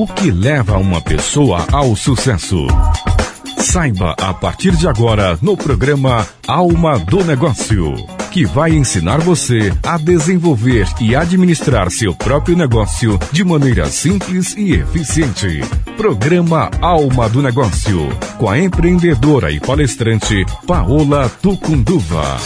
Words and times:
O 0.00 0.06
que 0.06 0.30
leva 0.30 0.78
uma 0.78 1.02
pessoa 1.02 1.66
ao 1.70 1.94
sucesso? 1.94 2.66
Saiba 3.58 4.16
a 4.18 4.32
partir 4.32 4.74
de 4.74 4.88
agora 4.88 5.38
no 5.42 5.56
programa 5.58 6.26
Alma 6.48 6.98
do 6.98 7.22
Negócio, 7.22 7.94
que 8.30 8.46
vai 8.46 8.72
ensinar 8.72 9.20
você 9.20 9.70
a 9.82 9.98
desenvolver 9.98 10.88
e 11.00 11.14
administrar 11.14 11.90
seu 11.90 12.14
próprio 12.14 12.56
negócio 12.56 13.18
de 13.30 13.44
maneira 13.44 13.90
simples 13.90 14.56
e 14.56 14.72
eficiente. 14.72 15.60
Programa 16.00 16.70
Alma 16.80 17.28
do 17.28 17.42
Negócio, 17.42 18.08
com 18.38 18.48
a 18.48 18.58
empreendedora 18.58 19.52
e 19.52 19.60
palestrante 19.60 20.46
Paola 20.66 21.28
Tucunduva. 21.42 22.38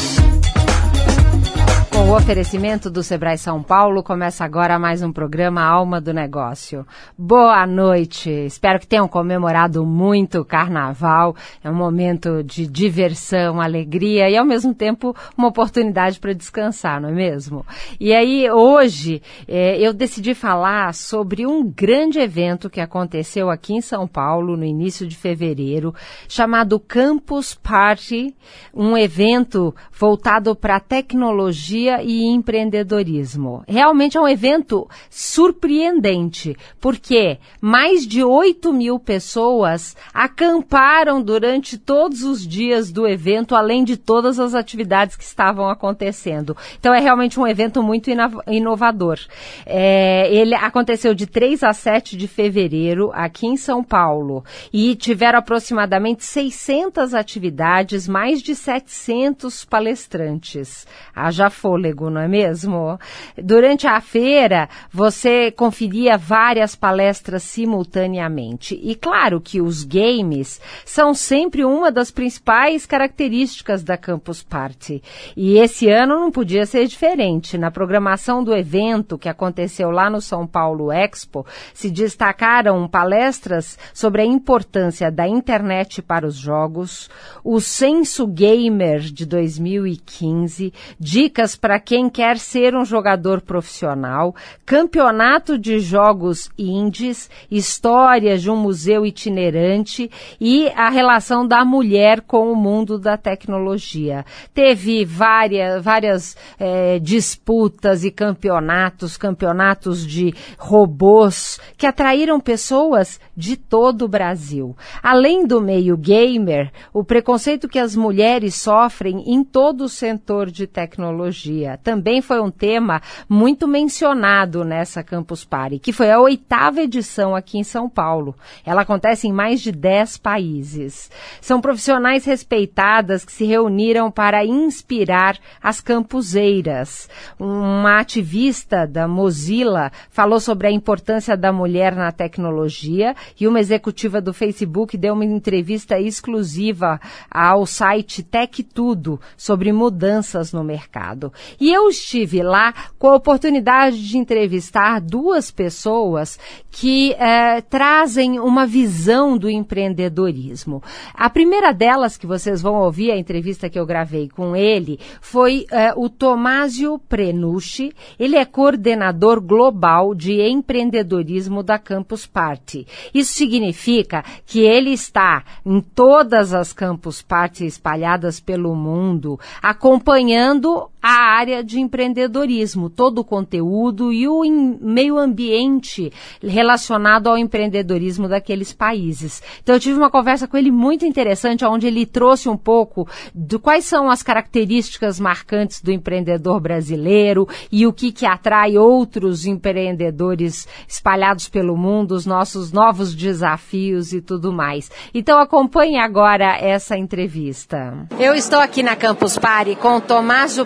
Com 1.94 2.10
o 2.10 2.16
oferecimento 2.16 2.90
do 2.90 3.04
Sebrae 3.04 3.38
São 3.38 3.62
Paulo, 3.62 4.02
começa 4.02 4.44
agora 4.44 4.80
mais 4.80 5.00
um 5.00 5.12
programa 5.12 5.62
Alma 5.62 6.00
do 6.00 6.12
Negócio. 6.12 6.84
Boa 7.16 7.64
noite. 7.68 8.28
Espero 8.28 8.80
que 8.80 8.86
tenham 8.88 9.06
comemorado 9.06 9.86
muito 9.86 10.40
o 10.40 10.44
carnaval. 10.44 11.36
É 11.62 11.70
um 11.70 11.74
momento 11.74 12.42
de 12.42 12.66
diversão, 12.66 13.60
alegria 13.60 14.28
e 14.28 14.36
ao 14.36 14.44
mesmo 14.44 14.74
tempo 14.74 15.14
uma 15.38 15.46
oportunidade 15.46 16.18
para 16.18 16.32
descansar, 16.32 17.00
não 17.00 17.10
é 17.10 17.12
mesmo? 17.12 17.64
E 18.00 18.12
aí, 18.12 18.50
hoje, 18.50 19.22
eh, 19.46 19.78
eu 19.78 19.94
decidi 19.94 20.34
falar 20.34 20.92
sobre 20.94 21.46
um 21.46 21.62
grande 21.64 22.18
evento 22.18 22.68
que 22.68 22.80
aconteceu 22.80 23.50
aqui 23.50 23.72
em 23.72 23.80
São 23.80 24.08
Paulo 24.08 24.56
no 24.56 24.64
início 24.64 25.06
de 25.06 25.14
fevereiro, 25.14 25.94
chamado 26.28 26.80
Campus 26.80 27.54
Party, 27.54 28.34
um 28.74 28.98
evento 28.98 29.72
voltado 29.92 30.56
para 30.56 30.80
tecnologia 30.80 31.83
e 32.02 32.24
empreendedorismo. 32.24 33.62
Realmente 33.66 34.16
é 34.16 34.20
um 34.20 34.28
evento 34.28 34.88
surpreendente, 35.10 36.56
porque 36.80 37.38
mais 37.60 38.06
de 38.06 38.22
8 38.22 38.72
mil 38.72 38.98
pessoas 38.98 39.96
acamparam 40.12 41.22
durante 41.22 41.78
todos 41.78 42.22
os 42.22 42.46
dias 42.46 42.90
do 42.90 43.06
evento, 43.06 43.54
além 43.54 43.84
de 43.84 43.96
todas 43.96 44.38
as 44.38 44.54
atividades 44.54 45.16
que 45.16 45.24
estavam 45.24 45.68
acontecendo. 45.68 46.56
Então 46.78 46.94
é 46.94 47.00
realmente 47.00 47.38
um 47.38 47.46
evento 47.46 47.82
muito 47.82 48.10
inovador. 48.46 49.18
É, 49.66 50.32
ele 50.34 50.54
aconteceu 50.54 51.14
de 51.14 51.26
3 51.26 51.62
a 51.62 51.72
7 51.72 52.16
de 52.16 52.28
fevereiro 52.28 53.10
aqui 53.12 53.46
em 53.46 53.56
São 53.56 53.82
Paulo 53.82 54.44
e 54.72 54.94
tiveram 54.94 55.38
aproximadamente 55.38 56.24
600 56.24 57.14
atividades, 57.14 58.08
mais 58.08 58.42
de 58.42 58.54
700 58.54 59.64
palestrantes. 59.64 60.86
Haja 61.14 61.50
fôlego, 61.74 62.08
não 62.08 62.20
é 62.20 62.28
mesmo? 62.28 62.98
Durante 63.36 63.86
a 63.86 64.00
feira, 64.00 64.68
você 64.92 65.50
conferia 65.50 66.16
várias 66.16 66.76
palestras 66.76 67.42
simultaneamente. 67.42 68.78
E 68.82 68.94
claro 68.94 69.40
que 69.40 69.60
os 69.60 69.82
games 69.82 70.60
são 70.84 71.12
sempre 71.12 71.64
uma 71.64 71.90
das 71.90 72.10
principais 72.10 72.86
características 72.86 73.82
da 73.82 73.96
Campus 73.96 74.42
Party. 74.42 75.02
E 75.36 75.58
esse 75.58 75.88
ano 75.88 76.20
não 76.20 76.30
podia 76.30 76.64
ser 76.64 76.86
diferente. 76.86 77.58
Na 77.58 77.70
programação 77.70 78.44
do 78.44 78.54
evento 78.54 79.18
que 79.18 79.28
aconteceu 79.28 79.90
lá 79.90 80.08
no 80.08 80.20
São 80.20 80.46
Paulo 80.46 80.92
Expo, 80.92 81.44
se 81.72 81.90
destacaram 81.90 82.86
palestras 82.86 83.76
sobre 83.92 84.22
a 84.22 84.24
importância 84.24 85.10
da 85.10 85.26
internet 85.26 86.00
para 86.00 86.26
os 86.26 86.36
jogos, 86.36 87.10
o 87.42 87.60
Censo 87.60 88.26
Gamer 88.26 89.00
de 89.00 89.26
2015, 89.26 90.72
dicas 90.98 91.56
para 91.64 91.80
quem 91.80 92.10
quer 92.10 92.36
ser 92.36 92.76
um 92.76 92.84
jogador 92.84 93.40
profissional, 93.40 94.34
campeonato 94.66 95.56
de 95.56 95.80
jogos 95.80 96.50
indies, 96.58 97.30
histórias 97.50 98.42
de 98.42 98.50
um 98.50 98.56
museu 98.56 99.06
itinerante 99.06 100.10
e 100.38 100.68
a 100.76 100.90
relação 100.90 101.48
da 101.48 101.64
mulher 101.64 102.20
com 102.20 102.52
o 102.52 102.54
mundo 102.54 102.98
da 102.98 103.16
tecnologia. 103.16 104.26
Teve 104.52 105.06
várias, 105.06 105.82
várias 105.82 106.36
é, 106.60 106.98
disputas 106.98 108.04
e 108.04 108.10
campeonatos, 108.10 109.16
campeonatos 109.16 110.06
de 110.06 110.34
robôs 110.58 111.58
que 111.78 111.86
atraíram 111.86 112.38
pessoas 112.40 113.18
de 113.34 113.56
todo 113.56 114.04
o 114.04 114.08
Brasil. 114.08 114.76
Além 115.02 115.46
do 115.46 115.62
meio 115.62 115.96
gamer, 115.96 116.70
o 116.92 117.02
preconceito 117.02 117.66
que 117.66 117.78
as 117.78 117.96
mulheres 117.96 118.54
sofrem 118.54 119.32
em 119.32 119.42
todo 119.42 119.84
o 119.84 119.88
setor 119.88 120.50
de 120.50 120.66
tecnologia 120.66 121.53
também 121.82 122.20
foi 122.20 122.40
um 122.40 122.50
tema 122.50 123.00
muito 123.28 123.66
mencionado 123.66 124.64
nessa 124.64 125.02
Campus 125.02 125.44
Party, 125.44 125.78
que 125.78 125.92
foi 125.92 126.10
a 126.10 126.20
oitava 126.20 126.80
edição 126.82 127.34
aqui 127.34 127.58
em 127.58 127.64
São 127.64 127.88
Paulo. 127.88 128.34
Ela 128.64 128.82
acontece 128.82 129.28
em 129.28 129.32
mais 129.32 129.60
de 129.60 129.72
dez 129.72 130.16
países. 130.16 131.10
São 131.40 131.60
profissionais 131.60 132.24
respeitadas 132.24 133.24
que 133.24 133.32
se 133.32 133.44
reuniram 133.44 134.10
para 134.10 134.44
inspirar 134.44 135.38
as 135.62 135.80
campuseiras. 135.80 137.08
Uma 137.38 138.00
ativista 138.00 138.86
da 138.86 139.06
Mozilla 139.06 139.92
falou 140.10 140.40
sobre 140.40 140.66
a 140.66 140.70
importância 140.70 141.36
da 141.36 141.52
mulher 141.52 141.94
na 141.94 142.12
tecnologia 142.12 143.14
e 143.38 143.46
uma 143.46 143.60
executiva 143.60 144.20
do 144.20 144.32
Facebook 144.32 144.96
deu 144.96 145.14
uma 145.14 145.24
entrevista 145.24 145.98
exclusiva 145.98 147.00
ao 147.30 147.66
site 147.66 148.22
Tech 148.22 148.62
Tudo 148.62 149.20
sobre 149.36 149.72
mudanças 149.72 150.52
no 150.52 150.64
mercado. 150.64 151.32
E 151.60 151.72
eu 151.72 151.88
estive 151.88 152.42
lá 152.42 152.74
com 152.98 153.08
a 153.08 153.16
oportunidade 153.16 154.06
de 154.06 154.18
entrevistar 154.18 155.00
duas 155.00 155.50
pessoas 155.50 156.38
que 156.70 157.12
eh, 157.12 157.60
trazem 157.62 158.40
uma 158.40 158.66
visão 158.66 159.38
do 159.38 159.48
empreendedorismo. 159.48 160.82
A 161.14 161.30
primeira 161.30 161.72
delas, 161.72 162.16
que 162.16 162.26
vocês 162.26 162.60
vão 162.60 162.74
ouvir 162.74 163.10
a 163.10 163.16
entrevista 163.16 163.70
que 163.70 163.78
eu 163.78 163.86
gravei 163.86 164.28
com 164.28 164.56
ele, 164.56 164.98
foi 165.20 165.66
eh, 165.70 165.92
o 165.96 166.08
Tomásio 166.08 166.98
Prenucci. 166.98 167.92
Ele 168.18 168.36
é 168.36 168.44
coordenador 168.44 169.40
global 169.40 170.14
de 170.14 170.40
empreendedorismo 170.40 171.62
da 171.62 171.78
Campus 171.78 172.26
Party. 172.26 172.86
Isso 173.14 173.34
significa 173.34 174.24
que 174.44 174.60
ele 174.60 174.90
está 174.90 175.44
em 175.64 175.80
todas 175.80 176.52
as 176.52 176.72
Campus 176.72 177.22
Party 177.22 177.66
espalhadas 177.66 178.40
pelo 178.40 178.74
mundo, 178.74 179.38
acompanhando 179.62 180.90
a 181.06 181.36
área 181.36 181.62
de 181.62 181.78
empreendedorismo, 181.78 182.88
todo 182.88 183.18
o 183.18 183.24
conteúdo 183.24 184.10
e 184.10 184.26
o 184.26 184.40
meio 184.80 185.18
ambiente 185.18 186.10
relacionado 186.42 187.26
ao 187.26 187.36
empreendedorismo 187.36 188.26
daqueles 188.26 188.72
países. 188.72 189.42
Então 189.62 189.74
eu 189.74 189.80
tive 189.80 189.98
uma 189.98 190.10
conversa 190.10 190.48
com 190.48 190.56
ele 190.56 190.70
muito 190.70 191.04
interessante, 191.04 191.62
onde 191.62 191.86
ele 191.86 192.06
trouxe 192.06 192.48
um 192.48 192.56
pouco 192.56 193.06
de 193.34 193.58
quais 193.58 193.84
são 193.84 194.08
as 194.08 194.22
características 194.22 195.20
marcantes 195.20 195.82
do 195.82 195.92
empreendedor 195.92 196.58
brasileiro 196.58 197.46
e 197.70 197.86
o 197.86 197.92
que 197.92 198.10
que 198.10 198.24
atrai 198.24 198.78
outros 198.78 199.44
empreendedores 199.44 200.66
espalhados 200.88 201.50
pelo 201.50 201.76
mundo, 201.76 202.12
os 202.12 202.24
nossos 202.24 202.72
novos 202.72 203.14
desafios 203.14 204.14
e 204.14 204.22
tudo 204.22 204.50
mais. 204.54 204.90
Então 205.12 205.38
acompanhe 205.38 205.98
agora 205.98 206.56
essa 206.56 206.96
entrevista. 206.96 208.06
Eu 208.18 208.34
estou 208.34 208.58
aqui 208.58 208.82
na 208.82 208.96
Campus 208.96 209.36
Party 209.36 209.76
com 209.76 210.00
Tomásio 210.00 210.64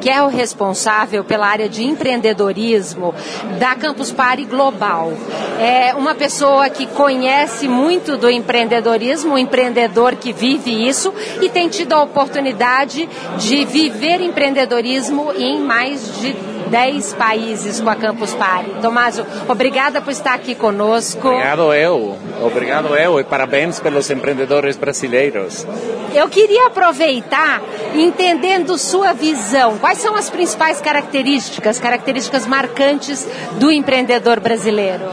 Que 0.00 0.10
é 0.10 0.22
o 0.22 0.28
responsável 0.28 1.24
pela 1.24 1.46
área 1.46 1.68
de 1.68 1.84
empreendedorismo 1.84 3.14
da 3.58 3.74
Campus 3.74 4.12
Party 4.12 4.44
Global. 4.44 5.12
É 5.58 5.94
uma 5.94 6.14
pessoa 6.14 6.68
que 6.68 6.86
conhece 6.86 7.66
muito 7.66 8.16
do 8.16 8.28
empreendedorismo, 8.28 9.34
um 9.34 9.38
empreendedor 9.38 10.16
que 10.16 10.32
vive 10.32 10.88
isso 10.88 11.12
e 11.40 11.48
tem 11.48 11.68
tido 11.68 11.94
a 11.94 12.02
oportunidade 12.02 13.08
de 13.38 13.64
viver 13.64 14.20
empreendedorismo 14.20 15.32
em 15.36 15.60
mais 15.60 16.20
de 16.20 16.36
10 16.68 17.14
países 17.14 17.80
com 17.80 17.88
a 17.90 17.96
Campus 17.96 18.34
Party. 18.34 18.70
Tomaso, 18.82 19.26
obrigada 19.48 20.00
por 20.00 20.10
estar 20.10 20.34
aqui 20.34 20.54
conosco. 20.54 21.28
Obrigado 21.28 21.72
eu, 21.72 22.16
obrigado 22.42 22.94
eu 22.96 23.18
e 23.18 23.24
parabéns 23.24 23.80
pelos 23.80 24.10
empreendedores 24.10 24.76
brasileiros. 24.76 25.66
Eu 26.14 26.28
queria 26.28 26.66
aproveitar 26.66 27.62
entendendo 27.94 28.78
sua 28.78 29.12
visão. 29.12 29.78
Quais 29.78 29.98
são 29.98 30.14
as 30.14 30.30
principais 30.30 30.80
características, 30.80 31.78
características 31.78 32.46
marcantes 32.46 33.26
do 33.58 33.70
empreendedor 33.70 34.40
brasileiro? 34.40 35.04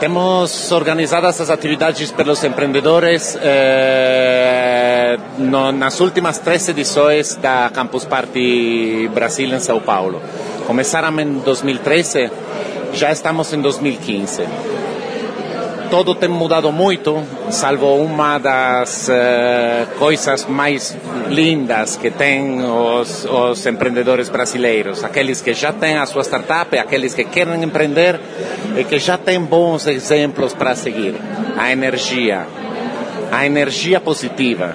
Temos 0.00 0.70
organizadas 0.72 1.40
as 1.40 1.48
atividades 1.48 2.10
pelos 2.10 2.42
empreendedores 2.44 3.38
eh, 3.40 5.18
no, 5.38 5.72
nas 5.72 6.00
últimas 6.00 6.38
três 6.38 6.68
edições 6.68 7.36
da 7.36 7.70
Campus 7.72 8.04
Party 8.04 9.08
Brasil 9.14 9.48
em 9.48 9.60
São 9.60 9.80
Paulo. 9.80 10.20
Começaram 10.66 11.18
em 11.20 11.38
2013, 11.38 12.30
já 12.92 13.12
estamos 13.12 13.52
em 13.52 13.60
2015. 13.60 14.42
Todo 15.90 16.14
tem 16.14 16.28
mudado 16.28 16.70
muito, 16.72 17.22
salvo 17.50 17.96
uma 17.96 18.38
das 18.38 19.08
uh, 19.08 19.98
coisas 19.98 20.46
mais 20.46 20.96
lindas 21.28 21.96
que 21.96 22.10
têm 22.10 22.62
os, 22.62 23.24
os 23.24 23.66
empreendedores 23.66 24.28
brasileiros, 24.28 25.04
aqueles 25.04 25.40
que 25.40 25.54
já 25.54 25.72
têm 25.72 25.96
a 25.96 26.06
sua 26.06 26.22
startup, 26.22 26.76
aqueles 26.78 27.14
que 27.14 27.24
querem 27.24 27.62
empreender 27.62 28.20
e 28.76 28.84
que 28.84 28.98
já 28.98 29.16
têm 29.16 29.40
bons 29.40 29.86
exemplos 29.86 30.54
para 30.54 30.74
seguir. 30.74 31.14
A 31.56 31.70
energia, 31.70 32.46
a 33.30 33.46
energia 33.46 34.00
positiva. 34.00 34.74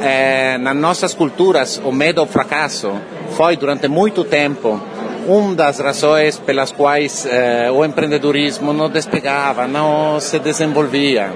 É, 0.00 0.58
nas 0.58 0.76
nossas 0.76 1.14
culturas, 1.14 1.80
o 1.84 1.90
medo 1.92 2.20
ao 2.20 2.26
fracasso 2.26 2.92
foi 3.30 3.56
durante 3.56 3.88
muito 3.88 4.24
tempo 4.24 4.80
uma 5.26 5.54
das 5.54 5.78
razões 5.78 6.38
pelas 6.38 6.70
quais 6.70 7.26
eh, 7.26 7.70
o 7.70 7.84
empreendedorismo 7.84 8.72
não 8.72 8.88
despegava, 8.88 9.66
não 9.66 10.20
se 10.20 10.38
desenvolvia. 10.38 11.32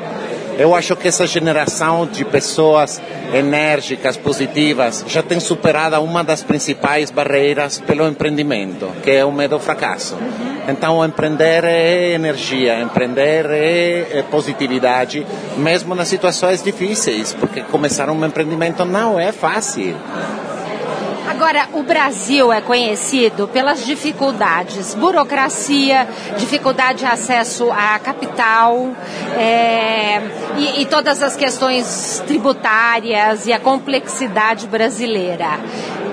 Eu 0.59 0.75
acho 0.75 0.95
que 0.95 1.09
essa 1.09 1.27
geração 1.27 2.07
de 2.07 2.25
pessoas 2.25 3.01
enérgicas, 3.33 4.17
positivas, 4.17 5.05
já 5.09 5.23
tem 5.23 5.41
superado 5.41 5.99
uma 6.03 6.23
das 6.23 6.43
principais 6.43 7.11
barreiras 7.11 7.81
pelo 7.81 8.07
empreendimento, 8.07 8.89
que 9.03 9.11
é 9.11 9.25
o 9.25 9.33
medo 9.33 9.55
ao 9.55 9.61
fracasso. 9.61 10.19
Então, 10.69 11.03
empreender 11.05 11.65
é 11.65 12.13
energia, 12.13 12.79
empreender 12.81 13.47
é, 13.47 14.19
é 14.19 14.25
positividade, 14.31 15.27
mesmo 15.57 15.95
nas 15.95 16.09
situações 16.09 16.63
difíceis, 16.63 17.33
porque 17.33 17.63
começar 17.63 18.11
um 18.11 18.25
empreendimento 18.25 18.85
não 18.85 19.19
é 19.19 19.33
fácil. 19.33 19.97
Agora, 21.41 21.71
o 21.73 21.83
Brasil 21.83 22.53
é 22.53 22.61
conhecido 22.61 23.49
pelas 23.49 23.87
dificuldades, 23.87 24.95
burocracia, 24.95 26.07
dificuldade 26.37 26.99
de 26.99 27.07
acesso 27.07 27.73
à 27.73 27.99
capital 27.99 28.91
é, 29.39 30.21
e, 30.59 30.83
e 30.83 30.85
todas 30.85 31.23
as 31.23 31.37
questões 31.37 32.23
tributárias 32.27 33.47
e 33.47 33.55
a 33.55 33.59
complexidade 33.59 34.67
brasileira. 34.67 35.59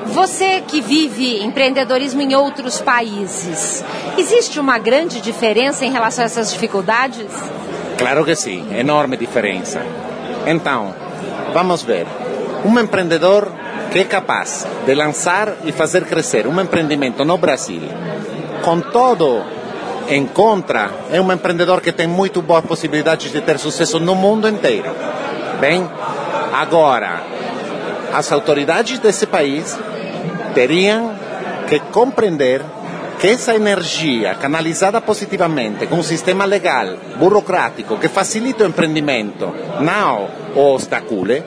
Você 0.05 0.63
que 0.65 0.79
vive 0.79 1.43
empreendedorismo 1.43 2.21
em 2.21 2.33
outros 2.33 2.79
países, 2.79 3.83
existe 4.17 4.61
uma 4.61 4.77
grande 4.77 5.19
diferença 5.19 5.83
em 5.83 5.91
relação 5.91 6.23
a 6.23 6.27
essas 6.27 6.53
dificuldades? 6.53 7.27
Claro 7.97 8.23
que 8.23 8.33
sim, 8.33 8.65
enorme 8.79 9.17
diferença. 9.17 9.81
Então, 10.45 10.95
vamos 11.53 11.83
ver. 11.83 12.07
Um 12.63 12.79
empreendedor 12.79 13.66
que 13.97 14.01
é 14.01 14.05
capaz 14.05 14.67
de 14.85 14.93
lançar 14.93 15.55
e 15.65 15.71
fazer 15.71 16.05
crescer 16.05 16.45
um 16.45 16.61
empreendimento 16.61 17.25
no 17.25 17.35
Brasil, 17.35 17.81
com 18.61 18.79
todo 18.79 19.43
em 20.07 20.27
contra, 20.27 20.91
é 21.11 21.19
um 21.19 21.31
empreendedor 21.31 21.81
que 21.81 21.91
tem 21.91 22.05
muito 22.05 22.43
boas 22.43 22.63
possibilidades 22.63 23.31
de 23.31 23.41
ter 23.41 23.57
sucesso 23.57 23.99
no 23.99 24.13
mundo 24.13 24.47
inteiro. 24.47 24.91
Bem, 25.59 25.89
agora, 26.53 27.23
as 28.13 28.31
autoridades 28.31 28.99
desse 28.99 29.25
país 29.25 29.75
teriam 30.53 31.15
que 31.67 31.79
compreender 31.79 32.61
que 33.19 33.29
essa 33.29 33.55
energia 33.55 34.35
canalizada 34.35 35.01
positivamente 35.01 35.87
com 35.87 35.95
um 35.95 36.03
sistema 36.03 36.45
legal, 36.45 36.97
burocrático, 37.17 37.97
que 37.97 38.07
facilita 38.07 38.63
o 38.63 38.67
empreendimento, 38.67 39.51
não 39.79 40.29
o 40.55 40.75
obstacule, 40.75 41.43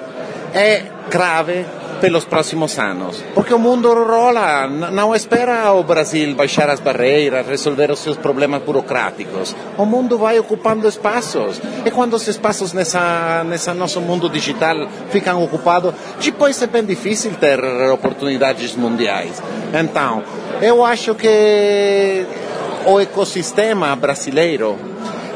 é 0.53 0.83
grave 1.09 1.65
pelos 2.01 2.25
próximos 2.25 2.79
anos. 2.79 3.23
Porque 3.35 3.53
o 3.53 3.59
mundo 3.59 3.93
rola, 3.93 4.67
não 4.67 5.15
espera 5.15 5.73
o 5.73 5.83
Brasil 5.83 6.35
baixar 6.35 6.69
as 6.69 6.81
barreiras, 6.81 7.47
resolver 7.47 7.91
os 7.91 7.99
seus 7.99 8.17
problemas 8.17 8.63
burocráticos. 8.63 9.55
O 9.77 9.85
mundo 9.85 10.19
vai 10.19 10.39
ocupando 10.39 10.89
espaços. 10.89 11.61
E 11.85 11.91
quando 11.91 12.15
os 12.15 12.27
espaços 12.27 12.73
nessa, 12.73 13.45
nesse 13.45 13.71
nosso 13.73 14.01
mundo 14.01 14.29
digital 14.29 14.89
ficam 15.11 15.43
ocupados, 15.43 15.95
depois 16.23 16.61
é 16.63 16.67
bem 16.67 16.85
difícil 16.85 17.33
ter 17.39 17.61
oportunidades 17.93 18.75
mundiais. 18.75 19.43
Então, 19.73 20.23
eu 20.61 20.85
acho 20.85 21.15
que 21.15 22.27
o 22.87 22.99
ecossistema 22.99 23.95
brasileiro 23.95 24.79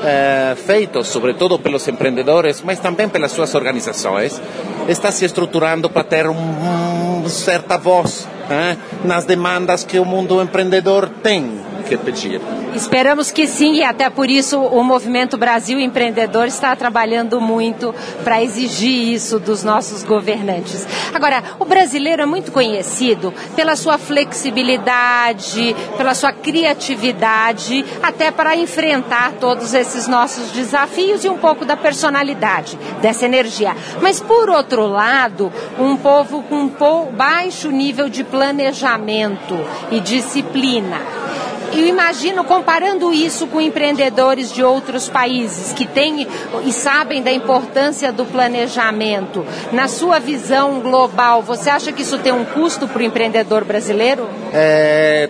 eh, 0.02 0.54
feito 0.66 1.02
sobretudo 1.02 1.58
pelos 1.58 1.88
empreendedores, 1.88 2.62
mas 2.62 2.78
também 2.78 3.08
pelas 3.08 3.32
suas 3.32 3.54
organizações, 3.54 4.40
está 4.88 5.10
se 5.10 5.24
estruturando 5.24 5.88
para 5.88 6.04
ter 6.04 6.26
uma 6.26 7.28
certa 7.28 7.76
voz 7.76 8.26
eh, 8.50 8.76
nas 9.04 9.24
demandas 9.24 9.84
que 9.84 9.98
o 9.98 10.04
mundo 10.04 10.42
empreendedor 10.42 11.08
tem 11.22 11.60
que 11.96 12.04
pedir. 12.04 12.40
Esperamos 12.74 13.30
que 13.30 13.46
sim, 13.46 13.74
e 13.76 13.84
até 13.84 14.10
por 14.10 14.30
isso 14.30 14.60
o 14.60 14.82
Movimento 14.82 15.36
Brasil 15.36 15.78
Empreendedor 15.78 16.46
está 16.46 16.74
trabalhando 16.74 17.40
muito 17.40 17.94
para 18.22 18.42
exigir 18.42 19.12
isso 19.12 19.38
dos 19.38 19.62
nossos 19.62 20.02
governantes. 20.02 20.86
Agora, 21.12 21.42
o 21.58 21.64
brasileiro 21.64 22.22
é 22.22 22.26
muito 22.26 22.50
conhecido 22.52 23.32
pela 23.54 23.76
sua 23.76 23.98
flexibilidade, 23.98 25.74
pela 25.96 26.14
sua 26.14 26.32
criatividade, 26.32 27.84
até 28.02 28.30
para 28.30 28.56
enfrentar 28.56 29.32
todos 29.40 29.74
esses 29.74 30.08
nossos 30.08 30.50
desafios 30.50 31.24
e 31.24 31.28
um 31.28 31.38
pouco 31.38 31.64
da 31.64 31.76
personalidade, 31.76 32.78
dessa 33.00 33.24
energia. 33.24 33.76
Mas, 34.00 34.20
por 34.20 34.50
outro 34.50 34.86
lado, 34.86 35.52
um 35.78 35.96
povo 35.96 36.42
com 36.42 36.64
um 36.64 37.12
baixo 37.12 37.70
nível 37.70 38.08
de 38.08 38.24
planejamento 38.24 39.54
e 39.90 40.00
disciplina 40.00 41.23
eu 41.72 41.86
imagino 41.86 42.44
comparando 42.44 43.12
isso 43.12 43.46
com 43.46 43.60
empreendedores 43.60 44.52
de 44.52 44.62
outros 44.62 45.08
países 45.08 45.72
que 45.72 45.86
têm 45.86 46.26
e 46.64 46.72
sabem 46.72 47.22
da 47.22 47.32
importância 47.32 48.12
do 48.12 48.24
planejamento. 48.24 49.44
Na 49.72 49.88
sua 49.88 50.18
visão 50.18 50.80
global, 50.80 51.42
você 51.42 51.70
acha 51.70 51.92
que 51.92 52.02
isso 52.02 52.18
tem 52.18 52.32
um 52.32 52.44
custo 52.44 52.86
para 52.86 53.00
o 53.00 53.02
empreendedor 53.02 53.64
brasileiro? 53.64 54.28
É, 54.52 55.28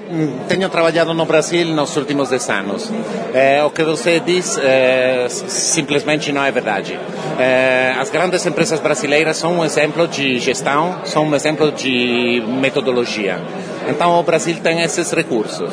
tenho 0.48 0.68
trabalhado 0.68 1.14
no 1.14 1.24
Brasil 1.24 1.66
nos 1.68 1.96
últimos 1.96 2.28
10 2.28 2.50
anos. 2.50 2.92
É, 3.32 3.62
o 3.62 3.70
que 3.70 3.82
você 3.82 4.20
diz 4.20 4.58
é, 4.58 5.26
simplesmente 5.28 6.32
não 6.32 6.44
é 6.44 6.50
verdade. 6.50 6.98
É, 7.38 7.94
as 7.98 8.10
grandes 8.10 8.44
empresas 8.44 8.80
brasileiras 8.80 9.36
são 9.36 9.58
um 9.58 9.64
exemplo 9.64 10.06
de 10.06 10.38
gestão, 10.38 11.00
são 11.04 11.24
um 11.24 11.34
exemplo 11.34 11.72
de 11.72 12.42
metodologia. 12.46 13.40
Então 13.88 14.18
o 14.18 14.22
Brasil 14.22 14.56
tem 14.62 14.82
esses 14.82 15.10
recursos. 15.10 15.70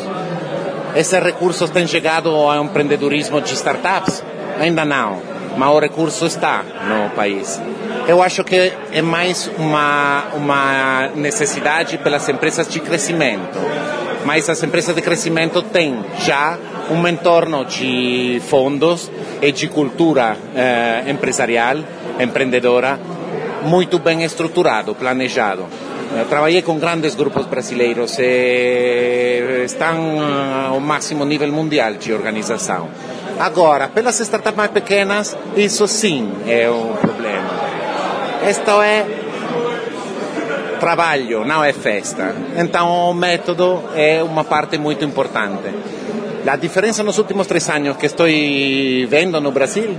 Esses 0.95 1.23
recursos 1.23 1.69
têm 1.69 1.87
chegado 1.87 2.29
ao 2.29 2.63
empreendedorismo 2.63 3.39
de 3.39 3.53
startups? 3.53 4.23
Ainda 4.59 4.83
não, 4.83 5.21
mas 5.57 5.69
o 5.69 5.79
recurso 5.79 6.25
está 6.25 6.63
no 6.87 7.09
país. 7.11 7.61
Eu 8.07 8.21
acho 8.21 8.43
que 8.43 8.73
é 8.91 9.01
mais 9.01 9.49
uma, 9.57 10.25
uma 10.35 11.07
necessidade 11.15 11.97
pelas 11.97 12.27
empresas 12.27 12.67
de 12.67 12.79
crescimento. 12.79 13.57
Mas 14.25 14.49
as 14.49 14.61
empresas 14.63 14.93
de 14.93 15.01
crescimento 15.01 15.61
têm 15.61 16.03
já 16.19 16.57
um 16.89 17.07
entorno 17.07 17.63
de 17.65 18.41
fundos 18.49 19.09
e 19.41 19.51
de 19.51 19.67
cultura 19.67 20.35
eh, 20.53 21.03
empresarial, 21.07 21.77
empreendedora, 22.19 22.99
muito 23.63 23.97
bem 23.97 24.23
estruturado, 24.23 24.93
planejado. 24.93 25.65
Eh, 26.13 26.25
trabalhei 26.29 26.61
com 26.61 26.77
grandes 26.77 27.15
grupos 27.15 27.45
brasileiros 27.45 28.17
e 28.19 29.50
estão 29.63 30.19
ao 30.69 30.79
máximo 30.79 31.25
nível 31.25 31.51
mundial 31.51 31.93
de 31.93 32.13
organização. 32.13 32.89
Agora, 33.39 33.87
pelas 33.87 34.19
startups 34.19 34.57
mais 34.57 34.71
pequenas, 34.71 35.35
isso 35.55 35.87
sim 35.87 36.31
é 36.47 36.69
um 36.69 36.93
problema. 36.93 37.49
Isto 38.47 38.81
é 38.81 39.05
trabalho, 40.79 41.45
não 41.45 41.63
é 41.63 41.73
festa. 41.73 42.35
Então, 42.57 43.11
o 43.11 43.13
método 43.13 43.83
é 43.95 44.23
uma 44.23 44.43
parte 44.43 44.77
muito 44.77 45.05
importante. 45.05 45.69
A 46.45 46.55
diferença 46.55 47.03
nos 47.03 47.19
últimos 47.19 47.45
três 47.45 47.69
anos 47.69 47.97
que 47.97 48.07
estou 48.07 48.25
vendo 49.07 49.39
no 49.39 49.51
Brasil 49.51 49.95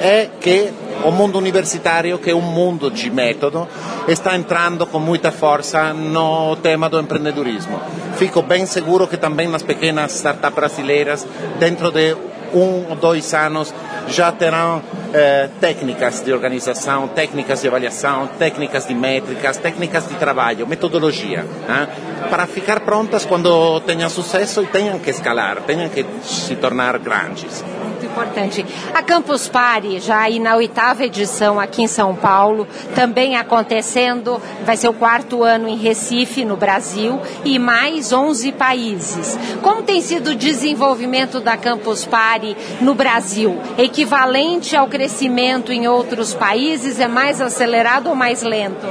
é 0.00 0.28
que 0.40 0.70
o 1.04 1.10
mundo 1.10 1.38
universitário, 1.38 2.18
que 2.18 2.30
é 2.30 2.34
um 2.34 2.40
mundo 2.40 2.90
de 2.90 3.10
método, 3.10 3.66
está 4.08 4.36
entrando 4.36 4.86
com 4.86 4.98
muita 4.98 5.30
força 5.30 5.92
no 5.92 6.56
tema 6.56 6.88
do 6.88 6.98
empreendedorismo. 6.98 7.80
Fico 8.16 8.42
bem 8.42 8.66
seguro 8.66 9.06
que 9.06 9.16
também 9.16 9.48
nas 9.48 9.62
pequenas 9.62 10.14
startups 10.14 10.54
brasileiras, 10.54 11.26
dentro 11.58 11.90
de 11.90 12.16
um 12.52 12.90
ou 12.90 12.96
dois 12.96 13.32
anos, 13.32 13.72
já 14.08 14.32
terão 14.32 14.82
eh, 15.14 15.48
técnicas 15.60 16.20
de 16.20 16.32
organização, 16.32 17.08
técnicas 17.08 17.62
de 17.62 17.68
avaliação, 17.68 18.28
técnicas 18.38 18.86
de 18.86 18.94
métricas, 18.94 19.56
técnicas 19.56 20.08
de 20.08 20.14
trabalho, 20.14 20.66
metodologia, 20.66 21.44
né? 21.68 21.88
para 22.28 22.46
ficar 22.46 22.80
prontas 22.80 23.24
quando 23.24 23.80
tenham 23.80 24.08
sucesso 24.08 24.62
e 24.62 24.66
tenham 24.66 24.98
que 24.98 25.10
escalar, 25.10 25.62
tenham 25.62 25.88
que 25.88 26.04
se 26.22 26.56
tornar 26.56 26.98
grandes. 26.98 27.64
Importante. 28.10 28.66
A 28.92 29.02
Campus 29.02 29.48
Party, 29.48 30.00
já 30.00 30.20
aí 30.20 30.38
na 30.38 30.56
oitava 30.56 31.04
edição 31.04 31.60
aqui 31.60 31.82
em 31.82 31.86
São 31.86 32.14
Paulo, 32.14 32.66
também 32.94 33.36
acontecendo, 33.36 34.40
vai 34.64 34.76
ser 34.76 34.88
o 34.88 34.92
quarto 34.92 35.42
ano 35.42 35.68
em 35.68 35.76
Recife, 35.76 36.44
no 36.44 36.56
Brasil, 36.56 37.20
e 37.44 37.58
mais 37.58 38.12
11 38.12 38.52
países. 38.52 39.38
Como 39.62 39.82
tem 39.82 40.00
sido 40.00 40.30
o 40.30 40.34
desenvolvimento 40.34 41.40
da 41.40 41.56
Campus 41.56 42.04
Party 42.04 42.56
no 42.80 42.94
Brasil? 42.94 43.58
Equivalente 43.78 44.76
ao 44.76 44.88
crescimento 44.88 45.72
em 45.72 45.86
outros 45.86 46.34
países? 46.34 46.98
É 46.98 47.06
mais 47.06 47.40
acelerado 47.40 48.08
ou 48.08 48.16
mais 48.16 48.42
lento? 48.42 48.86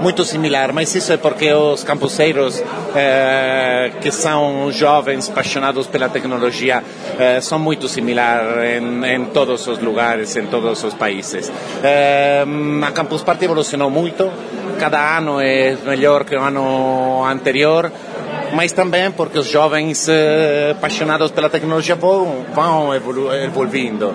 Muito 0.00 0.24
similar, 0.24 0.72
mas 0.72 0.94
isso 0.94 1.12
é 1.12 1.16
porque 1.16 1.52
os 1.52 1.82
campuseiros, 1.84 2.62
eh, 2.94 3.92
que 4.00 4.10
são 4.10 4.70
jovens 4.70 5.30
apaixonados 5.30 5.86
pela 5.86 6.08
tecnologia, 6.08 6.82
eh, 7.18 7.40
são 7.40 7.58
muito 7.58 7.88
similares 7.88 8.82
em, 8.82 9.14
em, 9.14 9.24
todos 9.26 9.66
os 9.66 9.78
lugares, 9.78 10.36
em 10.36 10.46
todos 10.46 10.82
os 10.84 10.94
países. 10.94 11.50
Eh, 11.82 12.44
a 12.82 12.90
Campus 12.90 13.22
Party 13.22 13.44
evolucionou 13.44 13.88
muito, 13.88 14.30
cada 14.78 15.16
ano 15.18 15.40
é 15.40 15.76
melhor 15.86 16.24
que 16.24 16.36
o 16.36 16.40
ano 16.40 17.24
anterior 17.24 17.90
mas 18.52 18.70
também 18.70 19.10
porque 19.10 19.38
os 19.38 19.48
jovens 19.48 20.06
apaixonados 20.70 21.32
pela 21.32 21.50
tecnologia 21.50 21.96
vão, 21.96 22.44
vão 22.54 22.94
evoluindo. 22.94 24.14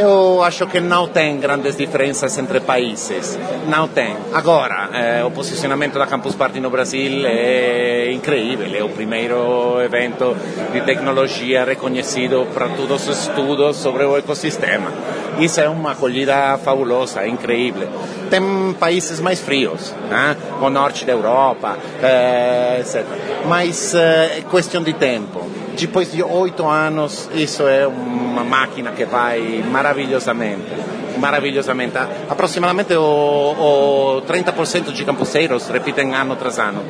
Eu 0.00 0.42
acho 0.42 0.66
que 0.66 0.80
não 0.80 1.08
tem 1.08 1.38
grandes 1.38 1.76
diferenças 1.76 2.38
entre 2.38 2.58
países, 2.60 3.38
não 3.68 3.86
tem. 3.86 4.16
Agora, 4.32 4.88
eh, 4.94 5.22
o 5.22 5.30
posicionamento 5.30 5.98
da 5.98 6.06
Campus 6.06 6.34
Party 6.34 6.58
no 6.58 6.70
Brasil 6.70 7.26
é 7.26 8.10
incrível, 8.10 8.74
é 8.74 8.82
o 8.82 8.88
primeiro 8.88 9.78
evento 9.82 10.34
de 10.72 10.80
tecnologia 10.80 11.66
reconhecido 11.66 12.46
para 12.54 12.70
todos 12.70 13.06
os 13.06 13.28
estudos 13.28 13.76
sobre 13.76 14.04
o 14.04 14.16
ecossistema. 14.16 14.90
Isso 15.38 15.60
é 15.60 15.68
uma 15.68 15.92
acolhida 15.92 16.56
fabulosa, 16.64 17.26
incrível. 17.26 17.88
Tem 18.30 18.74
países 18.80 19.20
mais 19.20 19.38
frios, 19.38 19.94
né? 20.08 20.34
o 20.62 20.70
norte 20.70 21.04
da 21.04 21.12
Europa, 21.12 21.76
eh, 22.02 22.78
etc. 22.80 23.04
Mas 23.46 23.94
eh, 23.94 24.38
é 24.38 24.44
questão 24.50 24.82
de 24.82 24.94
tempo 24.94 25.39
depois 25.78 26.12
de 26.12 26.22
oito 26.22 26.66
anos, 26.66 27.28
isso 27.34 27.66
é 27.66 27.86
uma 27.86 28.44
máquina 28.44 28.92
que 28.92 29.04
vai 29.04 29.64
maravilhosamente. 29.70 30.90
Maravilhosamente. 31.18 31.98
Aproximadamente 32.28 32.94
o, 32.94 33.02
o 34.18 34.22
30% 34.22 34.92
de 34.92 35.04
campuseiros 35.04 35.68
repetem 35.68 36.14
ano 36.14 36.36
tras 36.36 36.58
ano. 36.58 36.82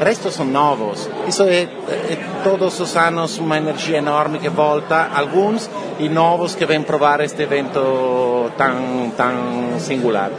O 0.00 0.04
resto 0.04 0.30
são 0.30 0.46
novos. 0.46 1.08
Isso 1.26 1.42
é, 1.42 1.62
é 1.62 2.18
todos 2.42 2.78
os 2.80 2.96
anos 2.96 3.38
uma 3.38 3.56
energia 3.56 3.98
enorme 3.98 4.38
que 4.38 4.48
volta, 4.48 5.10
alguns 5.14 5.68
e 5.98 6.08
novos 6.08 6.54
que 6.54 6.64
vêm 6.66 6.82
provar 6.82 7.20
este 7.20 7.42
evento 7.42 8.50
tão, 8.56 9.12
tão 9.16 9.78
singular. 9.78 10.30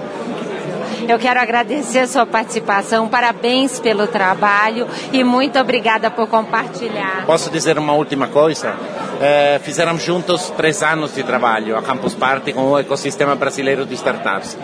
Eu 1.08 1.18
quero 1.18 1.39
agradecer 1.39 2.00
a 2.00 2.08
sua 2.08 2.25
participação, 2.25 3.08
parabéns 3.08 3.79
pelo 3.79 4.08
trabalho 4.08 4.88
e 5.12 5.24
muito 5.24 5.58
obrigada 5.60 6.12
por 6.12 6.27
compartilhar. 6.27 7.25
Posso 7.25 7.50
dizer 7.50 7.77
uma 7.77 7.94
última 7.94 8.27
coisa? 8.27 8.75
É, 9.22 9.60
fizemos 9.63 10.03
juntos 10.03 10.50
três 10.51 10.82
anos 10.84 11.13
de 11.15 11.24
trabalho, 11.24 11.77
a 11.77 11.82
Campus 11.82 12.13
Party, 12.13 12.53
com 12.53 12.72
o 12.72 12.79
ecossistema 12.79 13.36
brasileiro 13.36 13.86
de 13.86 13.94
startups. 13.96 14.58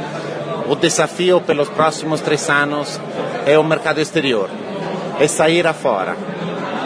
O 0.68 0.76
desafio 0.76 1.42
pelos 1.42 1.70
próximos 1.70 2.22
três 2.22 2.50
anos 2.50 3.00
é 3.46 3.58
o 3.58 3.64
mercado 3.64 4.00
exterior, 4.00 4.50
é 5.20 5.28
sair 5.28 5.68
afora, 5.68 6.16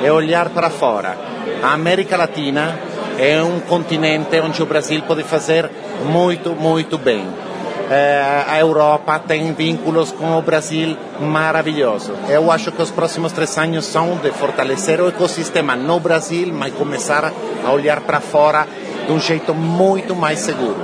é 0.04 0.12
olhar 0.12 0.50
para 0.50 0.70
fora. 0.70 1.18
A 1.64 1.74
América 1.74 2.18
Latina 2.18 2.80
é 3.18 3.42
um 3.42 3.60
continente 3.60 4.40
onde 4.40 4.62
o 4.62 4.66
Brasil 4.66 5.02
pode 5.04 5.24
fazer 5.24 5.70
muito, 6.06 6.52
muito 6.52 6.98
bem 6.98 7.49
eh, 7.90 8.46
a 8.48 8.60
Europa 8.60 9.20
tem 9.20 9.52
vínculos 9.54 10.12
com 10.12 10.38
o 10.38 10.42
Brasil 10.42 10.96
maravilhoso. 11.20 12.14
Eu 12.28 12.52
acho 12.52 12.72
que 12.72 12.82
os 12.82 12.92
próximos 12.92 13.32
três 13.32 13.58
anos 13.58 13.86
são 13.86 14.18
de 14.18 14.32
fortalecer 14.32 15.02
o 15.02 15.08
ecossistema 15.08 15.76
no 15.76 16.00
Brasil, 16.00 16.52
mas 16.54 16.74
começar 16.74 17.34
a 17.66 17.72
olhar 17.72 18.02
para 18.02 18.20
fora 18.20 18.68
de 19.08 19.12
um 19.12 19.20
jeito 19.20 19.54
muito 19.54 20.16
mais 20.16 20.40
seguro. 20.40 20.78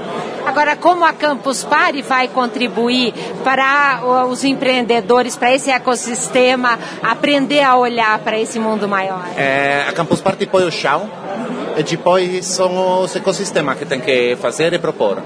Agora, 0.46 0.76
como 0.76 1.04
a 1.04 1.12
Campus 1.12 1.64
Party 1.64 2.04
vai 2.04 2.28
contribuir 2.28 3.14
para 3.44 4.26
os 4.30 4.44
empreendedores, 4.44 5.36
para 5.36 5.54
esse 5.54 5.72
ecossistema, 5.72 6.78
aprender 7.02 7.64
a 7.64 7.76
olhar 7.76 8.20
para 8.20 8.40
esse 8.40 8.60
mundo 8.60 8.88
maior? 8.88 9.26
É, 9.36 9.86
a 9.90 9.92
Campus 9.92 10.22
Party 10.22 10.46
põe 10.46 10.64
o 10.64 10.72
chão 10.72 11.10
e 11.77 11.84
depois 11.84 12.46
são 12.46 13.03
os 13.03 13.15
ecossistemas 13.15 13.77
que 13.77 13.86
tem 13.86 14.00
que 14.00 14.36
fazer 14.38 14.74
e 14.74 14.79
propor. 14.79 15.22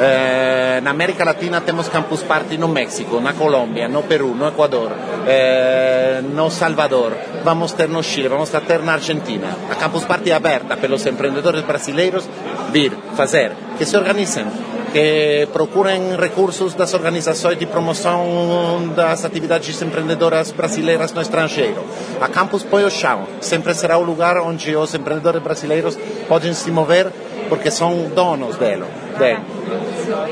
Eh, 0.00 0.80
na 0.82 0.90
América 0.90 1.24
Latina 1.24 1.60
temos 1.60 1.88
Campus 1.88 2.22
Party 2.22 2.58
no 2.58 2.66
México, 2.66 3.20
na 3.20 3.32
Colômbia, 3.32 3.88
no 3.88 4.02
Peru, 4.02 4.34
no 4.34 4.48
Equador, 4.48 4.90
eh, 5.26 6.20
no 6.34 6.50
Salvador, 6.50 7.12
vamos 7.44 7.72
ter 7.72 7.88
no 7.88 8.02
Chile, 8.02 8.26
vamos 8.26 8.50
ter 8.50 8.80
na 8.80 8.94
Argentina. 8.94 9.56
A 9.70 9.76
Campus 9.76 10.04
Party 10.04 10.32
é 10.32 10.34
aberta 10.34 10.76
pelos 10.76 11.06
empreendedores 11.06 11.62
brasileiros 11.62 12.28
vir, 12.72 12.92
fazer, 13.14 13.52
que 13.78 13.84
se 13.84 13.96
organizem, 13.96 14.46
que 14.94 15.48
procurem 15.52 16.14
recursos 16.16 16.72
das 16.72 16.94
organizações 16.94 17.58
de 17.58 17.66
promoção 17.66 18.92
das 18.94 19.24
atividades 19.24 19.82
empreendedoras 19.82 20.52
brasileiras 20.52 21.12
no 21.12 21.20
estrangeiro. 21.20 21.82
A 22.20 22.28
Campus 22.28 22.62
põe 22.62 22.84
o 22.84 22.90
chão, 22.90 23.26
sempre 23.40 23.74
será 23.74 23.98
o 23.98 24.04
lugar 24.04 24.36
onde 24.38 24.76
os 24.76 24.94
empreendedores 24.94 25.42
brasileiros 25.42 25.98
podem 26.28 26.54
se 26.54 26.70
mover 26.70 27.10
porque 27.48 27.72
são 27.72 28.08
donos 28.14 28.56
dele. 28.56 28.84
Dele. 29.18 29.40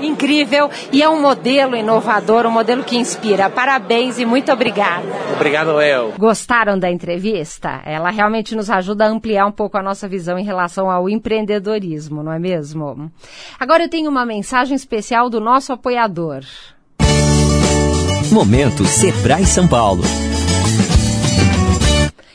Incrível 0.02 0.70
e 0.92 1.02
é 1.02 1.08
um 1.08 1.20
modelo 1.20 1.76
inovador, 1.76 2.46
um 2.46 2.50
modelo 2.50 2.84
que 2.84 2.96
inspira. 2.96 3.48
Parabéns 3.48 4.18
e 4.18 4.26
muito 4.26 4.52
obrigada. 4.52 5.06
Obrigado 5.34 5.80
eu. 5.80 6.12
Gostaram 6.18 6.78
da 6.78 6.90
entrevista? 6.90 7.80
Ela 7.84 8.10
realmente 8.10 8.54
nos 8.54 8.70
ajuda 8.70 9.06
a 9.06 9.08
ampliar 9.08 9.46
um 9.46 9.52
pouco 9.52 9.78
a 9.78 9.82
nossa 9.82 10.06
visão 10.06 10.38
em 10.38 10.44
relação 10.44 10.90
ao 10.90 11.08
empreendedorismo, 11.08 12.22
não 12.22 12.32
é 12.32 12.38
mesmo? 12.38 13.10
Agora 13.58 13.84
eu 13.84 13.88
tenho 13.88 14.10
uma 14.10 14.26
mensagem 14.26 14.74
especial 14.74 15.30
do 15.30 15.40
nosso 15.40 15.72
apoiador. 15.72 16.40
Momento 18.30 18.84
Sebrae 18.84 19.44
São 19.44 19.68
Paulo. 19.68 20.02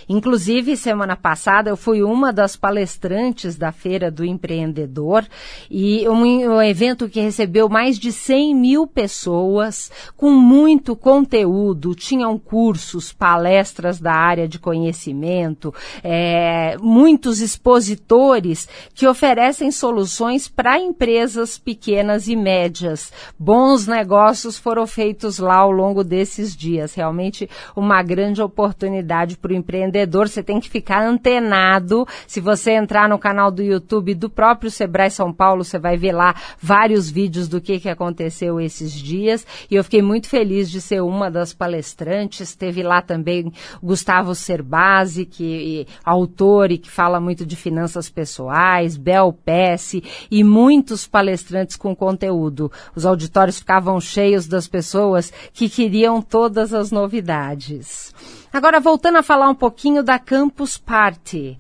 Inclusive, 0.09 0.76
semana 0.76 1.14
passada 1.14 1.68
eu 1.68 1.76
fui 1.76 2.02
uma 2.02 2.33
das 2.33 2.57
palestrantes 2.57 3.57
da 3.57 3.71
Feira 3.71 4.11
do 4.11 4.25
Empreendedor 4.25 5.26
e 5.71 6.09
um, 6.09 6.23
um 6.23 6.62
evento 6.62 7.09
que 7.09 7.21
recebeu 7.21 7.68
mais 7.68 7.99
de 7.99 8.11
100 8.11 8.54
mil 8.54 8.87
pessoas 8.87 9.90
com 10.16 10.30
muito 10.30 10.97
conteúdo. 10.97 11.95
Tinham 11.95 12.38
cursos, 12.38 13.12
palestras 13.12 14.00
da 14.00 14.14
área 14.14 14.49
de 14.49 14.59
conhecimento, 14.59 15.75
é, 16.02 16.76
muitos 16.80 17.40
expositores 17.40 18.66
que 18.95 19.07
oferecem 19.07 19.71
soluções 19.71 20.49
para 20.49 20.77
empresas 20.78 21.58
pequenas 21.58 22.28
e 22.28 22.37
médias. 22.37 23.12
Bons 23.38 23.87
negócios 23.87 24.58
foram 24.58 24.87
feitos 24.87 25.38
lá 25.38 25.56
ao 25.56 25.70
longo 25.70 26.02
desses 26.02 26.56
dias. 26.56 26.94
Realmente 26.94 27.49
uma 27.75 28.02
grande 28.02 28.42
oportunidade 28.42 29.37
para 29.37 29.52
o 29.52 29.56
empreendedor. 29.56 30.28
Você 30.28 30.42
tem 30.42 30.61
que 30.61 30.68
ficar 30.68 31.02
antenado. 31.02 32.06
Se 32.26 32.40
você 32.40 32.73
entrar 32.73 33.08
no 33.08 33.18
canal 33.18 33.50
do 33.50 33.62
YouTube 33.62 34.14
do 34.14 34.30
próprio 34.30 34.70
Sebrae 34.70 35.11
São 35.11 35.32
Paulo, 35.32 35.64
você 35.64 35.78
vai 35.78 35.97
ver 35.97 36.12
lá 36.12 36.35
vários 36.61 37.11
vídeos 37.11 37.49
do 37.49 37.61
que, 37.61 37.80
que 37.80 37.88
aconteceu 37.88 38.61
esses 38.61 38.92
dias. 38.92 39.47
E 39.70 39.75
eu 39.75 39.85
fiquei 39.85 40.02
muito 40.02 40.28
feliz 40.28 40.70
de 40.70 40.80
ser 40.80 41.02
uma 41.02 41.30
das 41.30 41.52
palestrantes. 41.52 42.54
Teve 42.54 42.82
lá 42.82 43.02
também 43.02 43.52
Gustavo 43.82 44.35
Cerbasi, 44.35 45.25
que 45.25 45.87
é 45.88 45.92
autor 46.04 46.70
e 46.70 46.78
que 46.78 46.90
fala 46.90 47.20
muito 47.20 47.44
de 47.44 47.56
finanças 47.56 48.08
pessoais, 48.08 48.97
Bel 48.97 49.32
Pesce 49.32 50.02
e 50.30 50.42
muitos 50.69 51.09
palestrantes 51.09 51.77
com 51.77 51.97
conteúdo. 51.97 52.71
Os 52.95 53.07
auditórios 53.07 53.59
ficavam 53.59 53.99
cheios 53.99 54.47
das 54.47 54.69
pessoas 54.69 55.33
que 55.55 55.67
queriam 55.67 56.21
todas 56.21 56.75
as 56.75 56.91
novidades. 56.91 58.15
Agora, 58.53 58.79
voltando 58.79 59.17
a 59.17 59.23
falar 59.23 59.49
um 59.49 59.55
pouquinho 59.55 60.03
da 60.03 60.19
Campus 60.19 60.77
Party. 60.77 61.57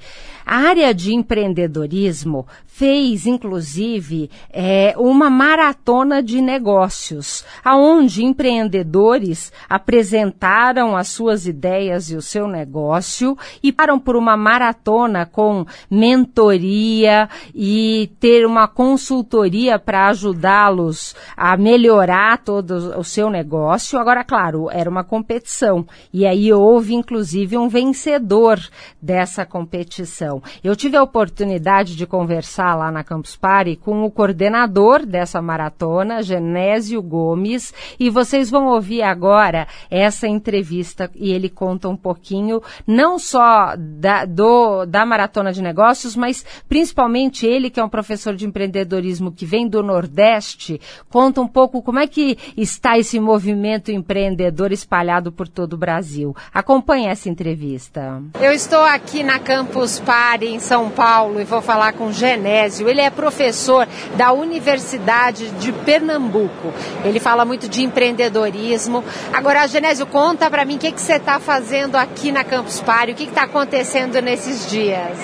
A 0.50 0.56
área 0.56 0.94
de 0.94 1.12
empreendedorismo 1.12 2.46
fez, 2.66 3.26
inclusive, 3.26 4.30
é, 4.50 4.94
uma 4.96 5.28
maratona 5.28 6.22
de 6.22 6.40
negócios, 6.40 7.44
aonde 7.62 8.24
empreendedores 8.24 9.52
apresentaram 9.68 10.96
as 10.96 11.08
suas 11.08 11.46
ideias 11.46 12.10
e 12.10 12.16
o 12.16 12.22
seu 12.22 12.48
negócio 12.48 13.36
e 13.62 13.70
param 13.70 13.98
por 13.98 14.16
uma 14.16 14.38
maratona 14.38 15.26
com 15.26 15.66
mentoria 15.90 17.28
e 17.54 18.10
ter 18.18 18.46
uma 18.46 18.66
consultoria 18.66 19.78
para 19.78 20.08
ajudá-los 20.08 21.14
a 21.36 21.58
melhorar 21.58 22.38
todo 22.38 22.98
o 22.98 23.04
seu 23.04 23.28
negócio. 23.28 23.98
Agora, 23.98 24.24
claro, 24.24 24.70
era 24.70 24.88
uma 24.88 25.04
competição 25.04 25.86
e 26.10 26.24
aí 26.24 26.50
houve, 26.50 26.94
inclusive, 26.94 27.58
um 27.58 27.68
vencedor 27.68 28.58
dessa 29.02 29.44
competição. 29.44 30.37
Eu 30.62 30.76
tive 30.76 30.96
a 30.96 31.02
oportunidade 31.02 31.96
de 31.96 32.06
conversar 32.06 32.74
lá 32.74 32.90
na 32.90 33.04
Campus 33.04 33.36
Party 33.36 33.76
com 33.76 34.04
o 34.04 34.10
coordenador 34.10 35.04
dessa 35.04 35.40
maratona, 35.40 36.22
Genésio 36.22 37.02
Gomes, 37.02 37.72
e 37.98 38.10
vocês 38.10 38.50
vão 38.50 38.66
ouvir 38.68 39.02
agora 39.02 39.66
essa 39.90 40.26
entrevista 40.26 41.10
e 41.14 41.32
ele 41.32 41.48
conta 41.48 41.88
um 41.88 41.96
pouquinho 41.96 42.62
não 42.86 43.18
só 43.18 43.74
da, 43.76 44.24
do, 44.24 44.84
da 44.86 45.04
maratona 45.04 45.52
de 45.52 45.62
negócios, 45.62 46.16
mas 46.16 46.44
principalmente 46.68 47.46
ele, 47.46 47.70
que 47.70 47.80
é 47.80 47.84
um 47.84 47.88
professor 47.88 48.34
de 48.34 48.46
empreendedorismo 48.46 49.32
que 49.32 49.46
vem 49.46 49.68
do 49.68 49.82
Nordeste, 49.82 50.80
conta 51.08 51.40
um 51.40 51.48
pouco 51.48 51.82
como 51.82 51.98
é 51.98 52.06
que 52.06 52.38
está 52.56 52.98
esse 52.98 53.18
movimento 53.18 53.90
empreendedor 53.90 54.72
espalhado 54.72 55.32
por 55.32 55.48
todo 55.48 55.74
o 55.74 55.78
Brasil. 55.78 56.34
Acompanhe 56.52 57.06
essa 57.06 57.28
entrevista. 57.28 58.22
Eu 58.40 58.52
estou 58.52 58.82
aqui 58.82 59.22
na 59.22 59.38
Campus 59.38 59.98
Party 60.00 60.27
em 60.36 60.58
São 60.60 60.90
Paulo 60.90 61.40
e 61.40 61.44
vou 61.44 61.62
falar 61.62 61.92
com 61.94 62.12
Genésio. 62.12 62.88
Ele 62.88 63.00
é 63.00 63.10
professor 63.10 63.88
da 64.16 64.32
Universidade 64.32 65.50
de 65.52 65.72
Pernambuco. 65.72 66.72
Ele 67.04 67.18
fala 67.18 67.44
muito 67.44 67.68
de 67.68 67.82
empreendedorismo. 67.82 69.02
Agora, 69.32 69.66
Genésio, 69.66 70.06
conta 70.06 70.50
para 70.50 70.64
mim 70.64 70.76
o 70.76 70.78
que, 70.78 70.92
que 70.92 71.00
você 71.00 71.14
está 71.14 71.40
fazendo 71.40 71.96
aqui 71.96 72.30
na 72.30 72.44
Campus 72.44 72.80
Party, 72.80 73.12
o 73.12 73.14
que 73.14 73.24
está 73.24 73.44
acontecendo 73.44 74.20
nesses 74.20 74.68
dias. 74.68 75.16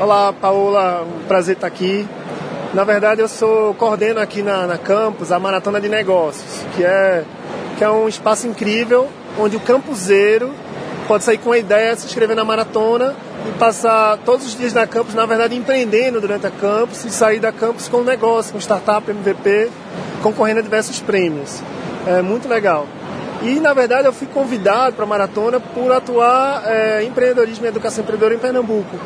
Olá, 0.00 0.32
Paola, 0.32 1.02
um 1.02 1.26
prazer 1.26 1.56
estar 1.56 1.66
aqui. 1.66 2.06
Na 2.72 2.84
verdade, 2.84 3.20
eu 3.20 3.28
sou 3.28 3.74
coordeno 3.74 4.20
aqui 4.20 4.42
na, 4.42 4.66
na 4.66 4.78
campus 4.78 5.32
a 5.32 5.38
Maratona 5.38 5.80
de 5.80 5.88
Negócios, 5.88 6.64
que 6.76 6.84
é, 6.84 7.24
que 7.76 7.82
é 7.82 7.90
um 7.90 8.06
espaço 8.06 8.46
incrível 8.46 9.08
onde 9.38 9.56
o 9.56 9.60
campuseiro 9.60 10.52
pode 11.08 11.24
sair 11.24 11.38
com 11.38 11.50
a 11.50 11.58
ideia 11.58 11.94
de 11.94 12.02
se 12.02 12.06
inscrever 12.06 12.36
na 12.36 12.44
maratona 12.44 13.16
e 13.48 13.58
passar 13.58 14.18
todos 14.18 14.46
os 14.46 14.56
dias 14.56 14.72
na 14.72 14.86
campus, 14.86 15.14
na 15.14 15.24
verdade, 15.24 15.56
empreendendo 15.56 16.20
durante 16.20 16.46
a 16.46 16.50
campus 16.50 17.04
e 17.04 17.10
sair 17.10 17.40
da 17.40 17.50
campus 17.50 17.88
com 17.88 17.98
um 17.98 18.04
negócio, 18.04 18.52
com 18.52 18.58
startup, 18.58 19.10
MVP, 19.10 19.70
concorrendo 20.22 20.60
a 20.60 20.62
diversos 20.62 21.00
prêmios. 21.00 21.62
É 22.06 22.20
muito 22.20 22.48
legal. 22.48 22.86
E, 23.42 23.60
na 23.60 23.72
verdade, 23.72 24.06
eu 24.06 24.12
fui 24.12 24.26
convidado 24.26 24.96
para 24.96 25.04
a 25.04 25.08
maratona 25.08 25.60
por 25.60 25.92
atuar 25.92 26.62
é, 26.66 27.02
em 27.02 27.08
empreendedorismo 27.08 27.64
e 27.64 27.68
educação 27.68 28.02
empreendedora 28.02 28.34
em 28.34 28.38
Pernambuco. 28.38 28.98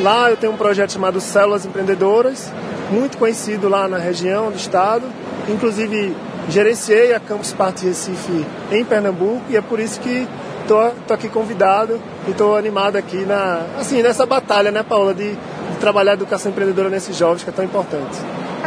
Lá 0.00 0.30
eu 0.30 0.36
tenho 0.36 0.52
um 0.52 0.56
projeto 0.56 0.92
chamado 0.92 1.20
Células 1.20 1.66
Empreendedoras, 1.66 2.50
muito 2.90 3.18
conhecido 3.18 3.68
lá 3.68 3.86
na 3.86 3.98
região 3.98 4.50
do 4.50 4.56
estado. 4.56 5.04
Inclusive, 5.48 6.16
gerenciei 6.48 7.12
a 7.12 7.20
Campus 7.20 7.52
Party 7.52 7.86
Recife 7.86 8.46
em 8.72 8.84
Pernambuco 8.84 9.42
e 9.50 9.56
é 9.56 9.60
por 9.60 9.80
isso 9.80 10.00
que 10.00 10.26
tô, 10.68 10.90
tô 11.06 11.14
aqui 11.14 11.28
convidado 11.28 11.98
e 12.28 12.32
tô 12.34 12.54
animado 12.54 12.96
aqui 12.96 13.24
na, 13.24 13.62
assim, 13.80 14.02
nessa 14.02 14.26
batalha, 14.26 14.70
né, 14.70 14.82
Paula, 14.82 15.14
de, 15.14 15.32
de 15.32 15.76
trabalhar 15.80 16.12
a 16.12 16.14
educação 16.14 16.52
empreendedora 16.52 16.90
nesses 16.90 17.16
jovens 17.16 17.42
que 17.42 17.50
é 17.50 17.52
tão 17.52 17.64
importante. 17.64 18.18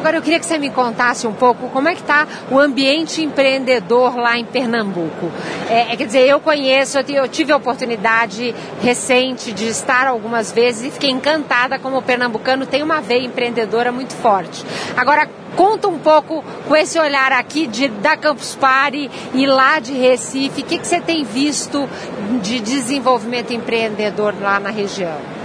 Agora 0.01 0.17
eu 0.17 0.21
queria 0.23 0.39
que 0.39 0.47
você 0.47 0.57
me 0.57 0.71
contasse 0.71 1.27
um 1.27 1.31
pouco 1.31 1.69
como 1.69 1.87
é 1.87 1.93
que 1.93 2.01
está 2.01 2.27
o 2.49 2.57
ambiente 2.57 3.21
empreendedor 3.21 4.17
lá 4.17 4.35
em 4.35 4.43
Pernambuco. 4.43 5.31
É, 5.69 5.93
é, 5.93 5.95
quer 5.95 6.07
dizer, 6.07 6.27
eu 6.27 6.39
conheço, 6.39 6.97
eu, 6.97 7.27
tive 7.27 7.51
a 7.51 7.57
oportunidade 7.57 8.55
recente 8.81 9.51
de 9.51 9.67
estar 9.67 10.07
algumas 10.07 10.51
vezes 10.51 10.87
e 10.87 10.89
fiquei 10.89 11.11
encantada 11.11 11.77
como 11.77 11.99
o 11.99 12.01
pernambucano 12.01 12.65
tem 12.65 12.81
uma 12.81 12.99
veia 12.99 13.27
empreendedora 13.27 13.91
muito 13.91 14.15
forte. 14.15 14.65
Agora, 14.97 15.29
conta 15.55 15.87
um 15.87 15.99
pouco 15.99 16.43
com 16.67 16.75
esse 16.75 16.99
olhar 16.99 17.31
aqui 17.31 17.67
de, 17.67 17.87
da 17.87 18.17
Campus 18.17 18.55
Party 18.55 19.07
e 19.35 19.45
lá 19.45 19.77
de 19.77 19.93
Recife, 19.93 20.61
o 20.61 20.65
que, 20.65 20.79
que 20.79 20.87
você 20.87 20.99
tem 20.99 21.23
visto 21.23 21.87
de 22.41 22.59
desenvolvimento 22.59 23.53
empreendedor 23.53 24.33
lá 24.41 24.59
na 24.59 24.71
região? 24.71 25.40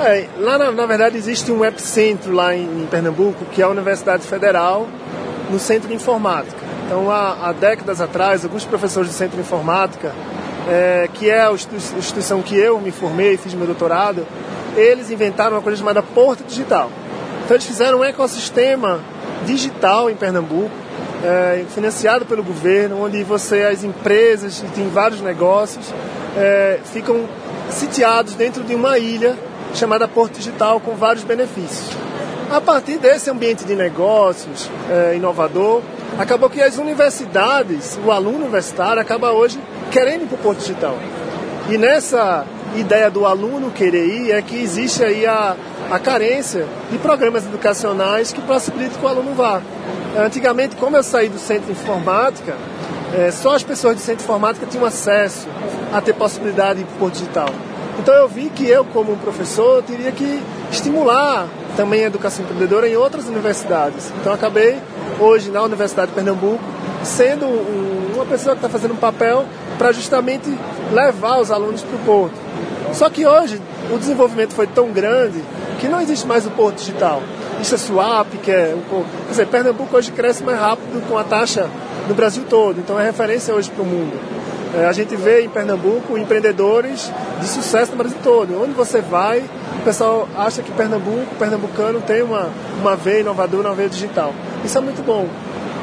É, 0.00 0.26
lá 0.38 0.58
na, 0.58 0.72
na, 0.72 0.86
verdade 0.86 1.16
existe 1.16 1.52
um 1.52 1.64
epicentro 1.64 2.32
lá 2.32 2.54
em, 2.54 2.64
em, 2.64 2.86
Pernambuco, 2.90 3.44
que 3.52 3.62
é 3.62 3.64
a 3.64 3.68
Universidade 3.68 4.26
Federal, 4.26 4.88
no 5.48 5.58
Centro 5.60 5.88
de 5.88 5.94
Informática. 5.94 6.56
Então, 6.84 7.10
há, 7.10 7.48
há 7.48 7.52
décadas 7.52 8.00
atrás, 8.00 8.44
alguns 8.44 8.64
professores 8.64 9.08
do 9.08 9.14
Centro 9.14 9.36
de 9.36 9.42
Informática, 9.42 10.12
é, 10.68 11.08
que 11.14 11.30
é 11.30 11.46
a 11.46 11.52
instituição 11.52 12.42
que 12.42 12.56
eu 12.56 12.80
me 12.80 12.90
formei 12.90 13.34
e 13.34 13.36
fiz 13.36 13.54
meu 13.54 13.66
doutorado, 13.66 14.26
eles 14.76 15.12
inventaram 15.12 15.52
uma 15.52 15.62
coisa 15.62 15.78
chamada 15.78 16.02
Porto 16.02 16.42
Digital. 16.42 16.90
Então, 17.44 17.56
eles 17.56 17.66
fizeram 17.66 18.00
um 18.00 18.04
ecossistema 18.04 19.00
digital 19.46 20.10
em 20.10 20.16
Pernambuco, 20.16 20.74
é, 21.24 21.64
financiado 21.72 22.26
pelo 22.26 22.42
governo, 22.42 23.04
onde 23.04 23.22
você, 23.22 23.62
as 23.62 23.84
empresas, 23.84 24.62
tem 24.74 24.88
vários 24.88 25.20
negócios, 25.20 25.86
é, 26.36 26.80
ficam 26.92 27.28
sitiados 27.70 28.34
dentro 28.34 28.64
de 28.64 28.74
uma 28.74 28.98
ilha 28.98 29.36
chamada 29.74 30.06
Porto 30.06 30.38
Digital, 30.38 30.80
com 30.80 30.94
vários 30.94 31.24
benefícios. 31.24 31.90
A 32.50 32.60
partir 32.60 32.98
desse 32.98 33.30
ambiente 33.30 33.64
de 33.64 33.74
negócios 33.74 34.70
é, 34.88 35.16
inovador, 35.16 35.82
acabou 36.18 36.48
que 36.48 36.62
as 36.62 36.78
universidades, 36.78 37.98
o 38.04 38.12
aluno 38.12 38.38
universitário, 38.38 39.00
acaba 39.00 39.32
hoje 39.32 39.58
querendo 39.90 40.22
ir 40.22 40.26
para 40.26 40.36
o 40.36 40.38
Porto 40.38 40.60
Digital. 40.60 40.96
E 41.68 41.78
nessa 41.78 42.46
ideia 42.76 43.10
do 43.10 43.26
aluno 43.26 43.70
querer 43.70 44.06
ir 44.06 44.30
é 44.32 44.42
que 44.42 44.56
existe 44.56 45.02
aí 45.02 45.26
a, 45.26 45.56
a 45.90 45.98
carência 45.98 46.66
de 46.90 46.98
programas 46.98 47.44
educacionais 47.44 48.32
que 48.32 48.40
possibilitam 48.42 48.98
que 48.98 49.04
o 49.04 49.08
aluno 49.08 49.34
vá. 49.34 49.60
Antigamente, 50.16 50.76
como 50.76 50.96
eu 50.96 51.02
saí 51.02 51.28
do 51.28 51.38
centro 51.38 51.66
de 51.66 51.72
informática, 51.72 52.54
é, 53.14 53.30
só 53.30 53.54
as 53.54 53.62
pessoas 53.62 53.96
do 53.96 54.00
centro 54.00 54.18
de 54.18 54.24
informática 54.24 54.66
tinham 54.66 54.84
acesso 54.84 55.48
a 55.92 56.00
ter 56.00 56.12
possibilidade 56.12 56.80
de 56.80 56.82
ir 56.82 56.84
para 56.84 56.96
o 56.96 56.98
Porto 56.98 57.14
Digital. 57.14 57.48
Então 57.98 58.14
eu 58.14 58.28
vi 58.28 58.50
que 58.50 58.68
eu, 58.68 58.84
como 58.84 59.16
professor, 59.16 59.82
teria 59.82 60.10
que 60.12 60.42
estimular 60.70 61.46
também 61.76 62.04
a 62.04 62.06
educação 62.06 62.44
empreendedora 62.44 62.88
em 62.88 62.96
outras 62.96 63.26
universidades. 63.26 64.12
Então 64.20 64.32
acabei 64.32 64.78
hoje 65.20 65.50
na 65.50 65.62
Universidade 65.62 66.08
de 66.08 66.14
Pernambuco 66.14 66.62
sendo 67.02 67.46
um, 67.46 68.12
uma 68.14 68.24
pessoa 68.24 68.54
que 68.54 68.58
está 68.58 68.68
fazendo 68.68 68.94
um 68.94 68.98
papel 68.98 69.44
para 69.78 69.92
justamente 69.92 70.48
levar 70.92 71.40
os 71.40 71.50
alunos 71.50 71.82
para 71.82 71.96
o 71.96 71.98
porto. 72.00 72.34
Só 72.92 73.10
que 73.10 73.26
hoje 73.26 73.60
o 73.92 73.98
desenvolvimento 73.98 74.54
foi 74.54 74.66
tão 74.66 74.90
grande 74.90 75.42
que 75.80 75.88
não 75.88 76.00
existe 76.00 76.26
mais 76.26 76.46
o 76.46 76.50
porto 76.50 76.76
digital. 76.76 77.22
Isso 77.60 77.74
é 77.74 77.78
swap, 77.78 78.28
que 78.42 78.50
é 78.50 78.74
um 78.76 78.88
pouco. 78.88 79.06
Quer 79.24 79.30
dizer, 79.30 79.46
Pernambuco 79.46 79.96
hoje 79.96 80.12
cresce 80.12 80.42
mais 80.42 80.58
rápido 80.58 81.06
com 81.08 81.18
a 81.18 81.24
taxa 81.24 81.68
no 82.08 82.14
Brasil 82.14 82.44
todo, 82.48 82.78
então 82.78 82.98
é 82.98 83.04
referência 83.04 83.54
hoje 83.54 83.70
para 83.70 83.82
o 83.82 83.86
mundo. 83.86 84.33
É, 84.76 84.86
a 84.86 84.92
gente 84.92 85.14
vê 85.14 85.42
em 85.42 85.48
Pernambuco 85.48 86.18
empreendedores 86.18 87.12
de 87.40 87.46
sucesso 87.46 87.92
no 87.92 87.98
Brasil 87.98 88.18
todo. 88.22 88.60
Onde 88.60 88.72
você 88.72 89.00
vai, 89.00 89.44
o 89.80 89.84
pessoal 89.84 90.28
acha 90.36 90.62
que 90.62 90.72
Pernambuco, 90.72 91.34
pernambucano, 91.38 92.00
tem 92.00 92.22
uma, 92.22 92.48
uma 92.80 92.96
veia 92.96 93.20
inovadora, 93.20 93.68
uma 93.68 93.74
veia 93.74 93.88
digital. 93.88 94.34
Isso 94.64 94.76
é 94.76 94.80
muito 94.80 95.02
bom. 95.04 95.28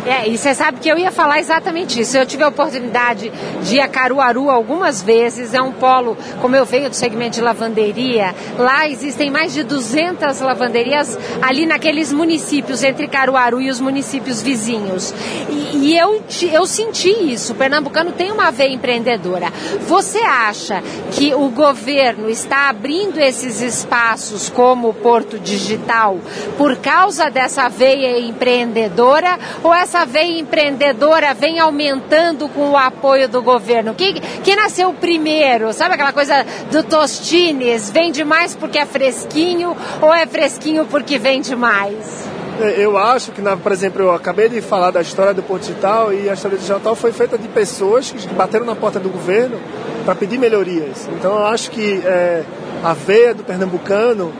É, 0.05 0.27
e 0.27 0.37
você 0.37 0.53
sabe 0.53 0.79
que 0.79 0.89
eu 0.89 0.97
ia 0.97 1.11
falar 1.11 1.39
exatamente 1.39 1.99
isso. 1.99 2.17
Eu 2.17 2.25
tive 2.25 2.43
a 2.43 2.47
oportunidade 2.47 3.31
de 3.63 3.75
ir 3.75 3.79
a 3.79 3.87
Caruaru 3.87 4.49
algumas 4.49 5.01
vezes, 5.01 5.53
é 5.53 5.61
um 5.61 5.71
polo, 5.71 6.17
como 6.41 6.55
eu 6.55 6.65
venho 6.65 6.89
do 6.89 6.95
segmento 6.95 7.35
de 7.35 7.41
lavanderia, 7.41 8.33
lá 8.57 8.87
existem 8.87 9.29
mais 9.29 9.53
de 9.53 9.63
200 9.63 10.39
lavanderias 10.41 11.17
ali 11.41 11.65
naqueles 11.65 12.11
municípios, 12.11 12.83
entre 12.83 13.07
Caruaru 13.07 13.61
e 13.61 13.69
os 13.69 13.79
municípios 13.79 14.41
vizinhos. 14.41 15.13
E, 15.49 15.77
e 15.77 15.97
eu, 15.97 16.21
eu 16.51 16.65
senti 16.65 17.09
isso, 17.09 17.53
o 17.53 17.55
pernambucano 17.55 18.11
tem 18.11 18.31
uma 18.31 18.51
veia 18.51 18.73
empreendedora. 18.73 19.51
Você 19.87 20.19
acha 20.19 20.81
que 21.11 21.33
o 21.33 21.49
governo 21.49 22.29
está 22.29 22.69
abrindo 22.69 23.19
esses 23.19 23.61
espaços 23.61 24.49
como 24.49 24.89
o 24.89 24.93
Porto 24.93 25.37
Digital 25.37 26.17
por 26.57 26.77
causa 26.77 27.29
dessa 27.29 27.69
veia 27.69 28.19
empreendedora 28.19 29.37
ou 29.63 29.73
essa 29.73 29.90
essa 29.91 30.05
veia 30.05 30.39
empreendedora 30.39 31.33
vem 31.33 31.59
aumentando 31.59 32.47
com 32.47 32.69
o 32.69 32.77
apoio 32.77 33.27
do 33.27 33.41
governo? 33.41 33.93
Quem, 33.93 34.13
quem 34.41 34.55
nasceu 34.55 34.93
primeiro? 34.93 35.73
Sabe 35.73 35.95
aquela 35.95 36.13
coisa 36.13 36.45
do 36.71 36.81
Tostines? 36.81 37.89
Vende 37.89 38.23
mais 38.23 38.55
porque 38.55 38.77
é 38.79 38.85
fresquinho 38.85 39.75
ou 39.99 40.13
é 40.13 40.25
fresquinho 40.25 40.85
porque 40.85 41.17
vende 41.17 41.57
mais? 41.57 42.25
É, 42.61 42.75
eu 42.77 42.97
acho 42.97 43.33
que, 43.33 43.41
por 43.41 43.71
exemplo, 43.73 44.01
eu 44.03 44.13
acabei 44.13 44.47
de 44.47 44.61
falar 44.61 44.91
da 44.91 45.01
história 45.01 45.33
do 45.33 45.43
Porto 45.43 45.63
Digital 45.63 46.13
e 46.13 46.29
a 46.29 46.33
história 46.35 46.57
do 46.57 46.61
digital 46.61 46.95
foi 46.95 47.11
feita 47.11 47.37
de 47.37 47.49
pessoas 47.49 48.11
que 48.11 48.33
bateram 48.33 48.65
na 48.65 48.77
porta 48.77 48.97
do 48.97 49.09
governo 49.09 49.59
para 50.05 50.15
pedir 50.15 50.37
melhorias. 50.37 51.09
Então 51.19 51.33
eu 51.33 51.45
acho 51.47 51.69
que 51.69 52.01
é, 52.05 52.45
a 52.81 52.93
veia 52.93 53.33
do 53.35 53.43
pernambucano 53.43 54.31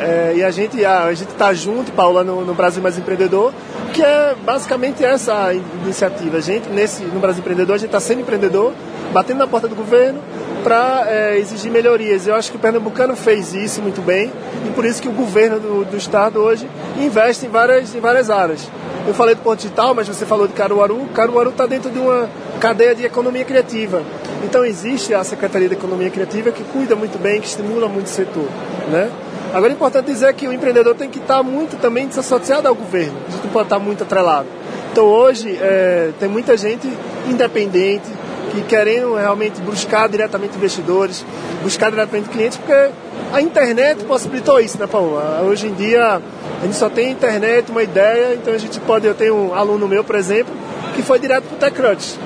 é, 0.00 0.34
e 0.36 0.44
a 0.44 0.50
gente 0.50 0.84
a, 0.84 1.04
a 1.04 1.14
gente 1.14 1.30
está 1.30 1.52
junto, 1.54 1.92
Paula, 1.92 2.24
no, 2.24 2.44
no 2.44 2.54
Brasil 2.54 2.82
Mais 2.82 2.98
Empreendedor, 2.98 3.52
que 3.92 4.02
é 4.02 4.34
basicamente 4.44 5.04
essa 5.04 5.52
iniciativa. 5.52 6.38
A 6.38 6.40
gente, 6.40 6.68
nesse, 6.68 7.02
no 7.04 7.20
Brasil 7.20 7.40
Empreendedor, 7.40 7.76
a 7.76 7.78
gente 7.78 7.88
está 7.88 8.00
sendo 8.00 8.20
empreendedor, 8.20 8.72
batendo 9.12 9.38
na 9.38 9.46
porta 9.46 9.68
do 9.68 9.74
governo 9.74 10.20
para 10.64 11.04
é, 11.08 11.38
exigir 11.38 11.70
melhorias. 11.70 12.26
Eu 12.26 12.34
acho 12.34 12.50
que 12.50 12.56
o 12.56 12.60
pernambucano 12.60 13.14
fez 13.14 13.54
isso 13.54 13.80
muito 13.80 14.00
bem 14.00 14.32
e 14.66 14.70
por 14.70 14.84
isso 14.84 15.00
que 15.00 15.08
o 15.08 15.12
governo 15.12 15.60
do, 15.60 15.84
do 15.84 15.96
estado 15.96 16.40
hoje 16.40 16.68
investe 16.98 17.46
em 17.46 17.48
várias, 17.48 17.94
em 17.94 18.00
várias 18.00 18.30
áreas. 18.30 18.68
Eu 19.06 19.12
falei 19.12 19.34
do 19.34 19.42
ponto 19.42 19.58
digital, 19.58 19.94
mas 19.94 20.08
você 20.08 20.24
falou 20.24 20.48
de 20.48 20.54
Caruaru. 20.54 21.06
Caruaru 21.14 21.50
está 21.50 21.66
dentro 21.66 21.90
de 21.90 21.98
uma 21.98 22.28
cadeia 22.58 22.94
de 22.94 23.04
economia 23.04 23.44
criativa. 23.44 24.02
Então 24.42 24.64
existe 24.64 25.12
a 25.12 25.22
Secretaria 25.22 25.68
de 25.68 25.74
Economia 25.74 26.10
Criativa 26.10 26.50
que 26.50 26.64
cuida 26.64 26.96
muito 26.96 27.18
bem, 27.18 27.40
que 27.40 27.46
estimula 27.46 27.86
muito 27.86 28.06
o 28.06 28.10
setor. 28.10 28.48
Né? 28.90 29.10
Agora 29.54 29.72
é 29.72 29.76
importante 29.76 30.06
dizer 30.06 30.34
que 30.34 30.48
o 30.48 30.52
empreendedor 30.52 30.96
tem 30.96 31.08
que 31.08 31.20
estar 31.20 31.40
muito 31.40 31.76
também 31.76 32.08
desassociado 32.08 32.66
ao 32.66 32.74
governo, 32.74 33.16
gente 33.30 33.44
não 33.44 33.52
pode 33.52 33.66
estar 33.66 33.78
muito 33.78 34.02
atrelado. 34.02 34.48
Então 34.90 35.04
hoje 35.04 35.56
é, 35.62 36.10
tem 36.18 36.28
muita 36.28 36.56
gente 36.56 36.92
independente 37.28 38.04
que 38.50 38.62
querendo 38.62 39.14
realmente 39.14 39.60
buscar 39.60 40.08
diretamente 40.08 40.56
investidores, 40.56 41.24
buscar 41.62 41.88
diretamente 41.90 42.30
clientes, 42.30 42.58
porque 42.58 42.90
a 43.32 43.40
internet 43.40 44.02
possibilitou 44.04 44.58
isso, 44.58 44.76
né, 44.76 44.88
Paulo? 44.88 45.20
Hoje 45.48 45.68
em 45.68 45.74
dia 45.74 46.20
a 46.60 46.64
gente 46.64 46.76
só 46.76 46.90
tem 46.90 47.12
internet, 47.12 47.70
uma 47.70 47.82
ideia, 47.84 48.34
então 48.34 48.52
a 48.52 48.58
gente 48.58 48.80
pode. 48.80 49.06
Eu 49.06 49.14
tenho 49.14 49.36
um 49.36 49.54
aluno 49.54 49.86
meu, 49.86 50.02
por 50.02 50.16
exemplo, 50.16 50.52
que 50.96 51.02
foi 51.02 51.20
direto 51.20 51.44
para 51.44 51.54
o 51.54 51.58
TechCrunch. 51.58 52.18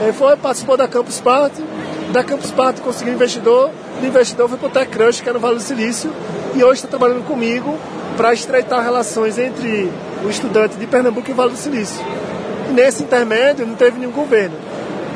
Ele 0.00 0.12
foi, 0.12 0.36
participou 0.36 0.76
da 0.76 0.88
Campus 0.88 1.20
Party, 1.20 1.62
da 2.12 2.24
Campus 2.24 2.50
Party 2.50 2.80
conseguiu 2.80 3.14
investidor, 3.14 3.70
do 4.00 4.06
investidor 4.06 4.48
foi 4.48 4.58
para 4.58 4.68
o 4.68 4.70
TechCrunch, 4.70 5.22
que 5.22 5.28
é 5.28 5.32
no 5.32 5.40
Vale 5.40 5.56
do 5.56 5.62
Silício, 5.62 6.12
e 6.54 6.62
hoje 6.62 6.74
está 6.74 6.88
trabalhando 6.88 7.24
comigo 7.26 7.78
para 8.16 8.32
estreitar 8.32 8.82
relações 8.82 9.38
entre 9.38 9.90
o 10.24 10.28
estudante 10.28 10.76
de 10.76 10.86
Pernambuco 10.86 11.30
e 11.30 11.32
Vale 11.32 11.52
do 11.52 11.56
Silício. 11.56 12.04
E 12.68 12.72
nesse 12.72 13.02
intermédio 13.02 13.66
não 13.66 13.74
teve 13.74 13.98
nenhum 13.98 14.12
governo, 14.12 14.56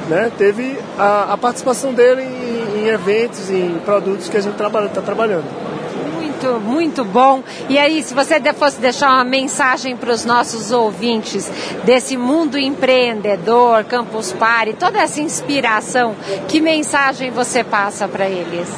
né? 0.09 0.31
teve 0.37 0.79
a, 0.99 1.33
a 1.33 1.37
participação 1.37 1.93
dele 1.93 2.23
em, 2.23 2.81
em, 2.81 2.89
eventos, 2.89 3.51
em 3.51 3.79
produtos 3.85 4.29
que 4.29 4.37
a 4.37 4.41
gente 4.41 4.55
está 4.55 5.03
trabalhando. 5.03 5.66
Muito, 6.37 6.61
muito 6.61 7.05
bom. 7.05 7.43
E 7.67 7.79
aí, 7.79 8.03
se 8.03 8.13
você 8.13 8.39
fosse 8.53 8.79
deixar 8.79 9.09
uma 9.09 9.25
mensagem 9.25 9.97
para 9.97 10.13
os 10.13 10.27
nossos 10.27 10.71
ouvintes 10.71 11.51
desse 11.85 12.15
mundo 12.15 12.59
empreendedor, 12.59 13.85
Campus 13.85 14.33
Party, 14.33 14.75
toda 14.75 14.99
essa 14.99 15.21
inspiração, 15.21 16.15
que 16.47 16.61
mensagem 16.61 17.31
você 17.31 17.65
passa 17.65 18.07
para 18.07 18.29
eles? 18.29 18.69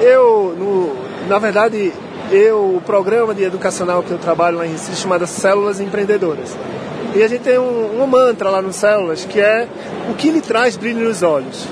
Eu, 0.00 0.54
no, 0.56 1.28
na 1.28 1.40
verdade, 1.40 1.92
eu, 2.30 2.76
o 2.76 2.82
programa 2.86 3.34
de 3.34 3.42
educacional 3.42 4.02
que 4.04 4.12
eu 4.12 4.18
trabalho 4.18 4.58
lá 4.58 4.66
em 4.66 4.70
Recife 4.70 4.96
chamado 4.96 5.26
Células 5.26 5.80
Empreendedoras. 5.80 6.56
E 7.16 7.22
a 7.22 7.26
gente 7.26 7.42
tem 7.42 7.58
um, 7.58 8.06
mantra 8.06 8.48
lá 8.48 8.62
no 8.62 8.72
Células 8.72 9.24
que 9.24 9.40
é 9.40 9.66
o 10.08 10.14
que 10.14 10.30
lhe 10.30 10.40
traz 10.40 10.76
brilho 10.76 11.08
nos 11.08 11.22
olhos. 11.22 11.66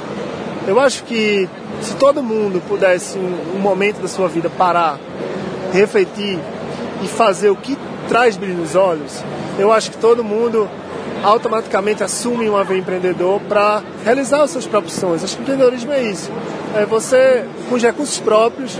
Eu 0.66 0.78
acho 0.80 1.04
que 1.04 1.48
se 1.82 1.94
todo 1.96 2.22
mundo 2.22 2.62
pudesse 2.68 3.18
um, 3.18 3.56
um 3.56 3.58
momento 3.58 4.00
da 4.00 4.08
sua 4.08 4.28
vida 4.28 4.50
parar, 4.50 4.98
refletir 5.72 6.38
e 7.02 7.08
fazer 7.08 7.50
o 7.50 7.56
que 7.56 7.76
traz 8.08 8.36
brilho 8.36 8.58
nos 8.58 8.74
olhos, 8.74 9.22
eu 9.58 9.72
acho 9.72 9.90
que 9.90 9.98
todo 9.98 10.22
mundo 10.24 10.68
automaticamente 11.22 12.02
assume 12.02 12.48
uma 12.48 12.64
veia 12.64 12.78
empreendedor 12.78 13.40
para 13.42 13.82
realizar 14.04 14.42
os 14.42 14.50
seus 14.50 14.66
próprios 14.66 14.94
sonhos. 14.94 15.22
Acho 15.22 15.36
que 15.36 15.42
empreendedorismo 15.42 15.92
é 15.92 16.02
isso. 16.02 16.30
É 16.74 16.86
você, 16.86 17.44
com 17.68 17.74
os 17.74 17.82
recursos 17.82 18.18
próprios, 18.18 18.78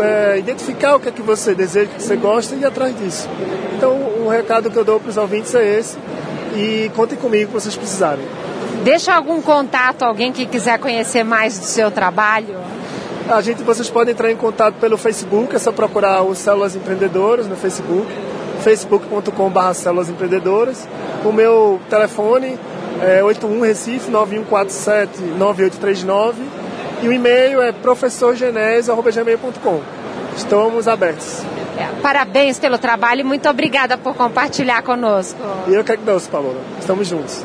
é, 0.00 0.38
identificar 0.38 0.96
o 0.96 1.00
que 1.00 1.08
é 1.08 1.12
que 1.12 1.22
você 1.22 1.54
deseja, 1.54 1.90
o 1.90 1.94
que 1.94 2.02
você 2.02 2.16
gosta 2.16 2.54
e 2.54 2.60
ir 2.60 2.64
atrás 2.64 2.96
disso. 2.98 3.28
Então, 3.76 3.92
o 3.92 4.28
recado 4.28 4.70
que 4.70 4.76
eu 4.76 4.84
dou 4.84 5.00
para 5.00 5.10
os 5.10 5.16
ouvintes 5.16 5.54
é 5.54 5.78
esse. 5.78 5.98
E 6.56 6.90
contem 6.94 7.16
comigo 7.16 7.48
se 7.48 7.64
vocês 7.64 7.76
precisarem. 7.76 8.24
Deixa 8.82 9.14
algum 9.14 9.40
contato, 9.40 10.02
alguém 10.02 10.32
que 10.32 10.44
quiser 10.44 10.78
conhecer 10.78 11.22
mais 11.22 11.58
do 11.58 11.64
seu 11.64 11.90
trabalho? 11.90 12.56
A 13.30 13.40
gente, 13.40 13.62
vocês 13.62 13.88
podem 13.88 14.12
entrar 14.12 14.32
em 14.32 14.36
contato 14.36 14.74
pelo 14.74 14.98
Facebook, 14.98 15.54
é 15.54 15.58
só 15.58 15.70
procurar 15.70 16.22
o 16.22 16.34
Células 16.34 16.74
Empreendedoras 16.74 17.46
no 17.46 17.54
Facebook, 17.54 18.08
facebook.com.br 18.62 19.74
Células 19.74 20.08
Empreendedoras. 20.08 20.88
O 21.24 21.30
meu 21.30 21.80
telefone 21.88 22.58
é 23.00 23.22
81 23.22 23.60
Recife 23.60 24.10
9147 24.10 25.22
9839 25.38 26.42
e 27.02 27.08
o 27.08 27.12
e-mail 27.12 27.62
é 27.62 27.70
professorgenésio.gmail.com. 27.70 29.80
Estamos 30.36 30.88
abertos. 30.88 31.42
É, 31.78 31.86
parabéns 32.02 32.58
pelo 32.58 32.78
trabalho 32.78 33.20
e 33.20 33.24
muito 33.24 33.48
obrigada 33.48 33.96
por 33.96 34.16
compartilhar 34.16 34.82
conosco. 34.82 35.38
E 35.68 35.74
eu 35.74 35.84
que 35.84 35.92
agradeço, 35.92 36.28
Paloma. 36.28 36.58
Estamos 36.80 37.06
juntos. 37.06 37.44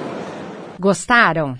Gostaram? 0.79 1.59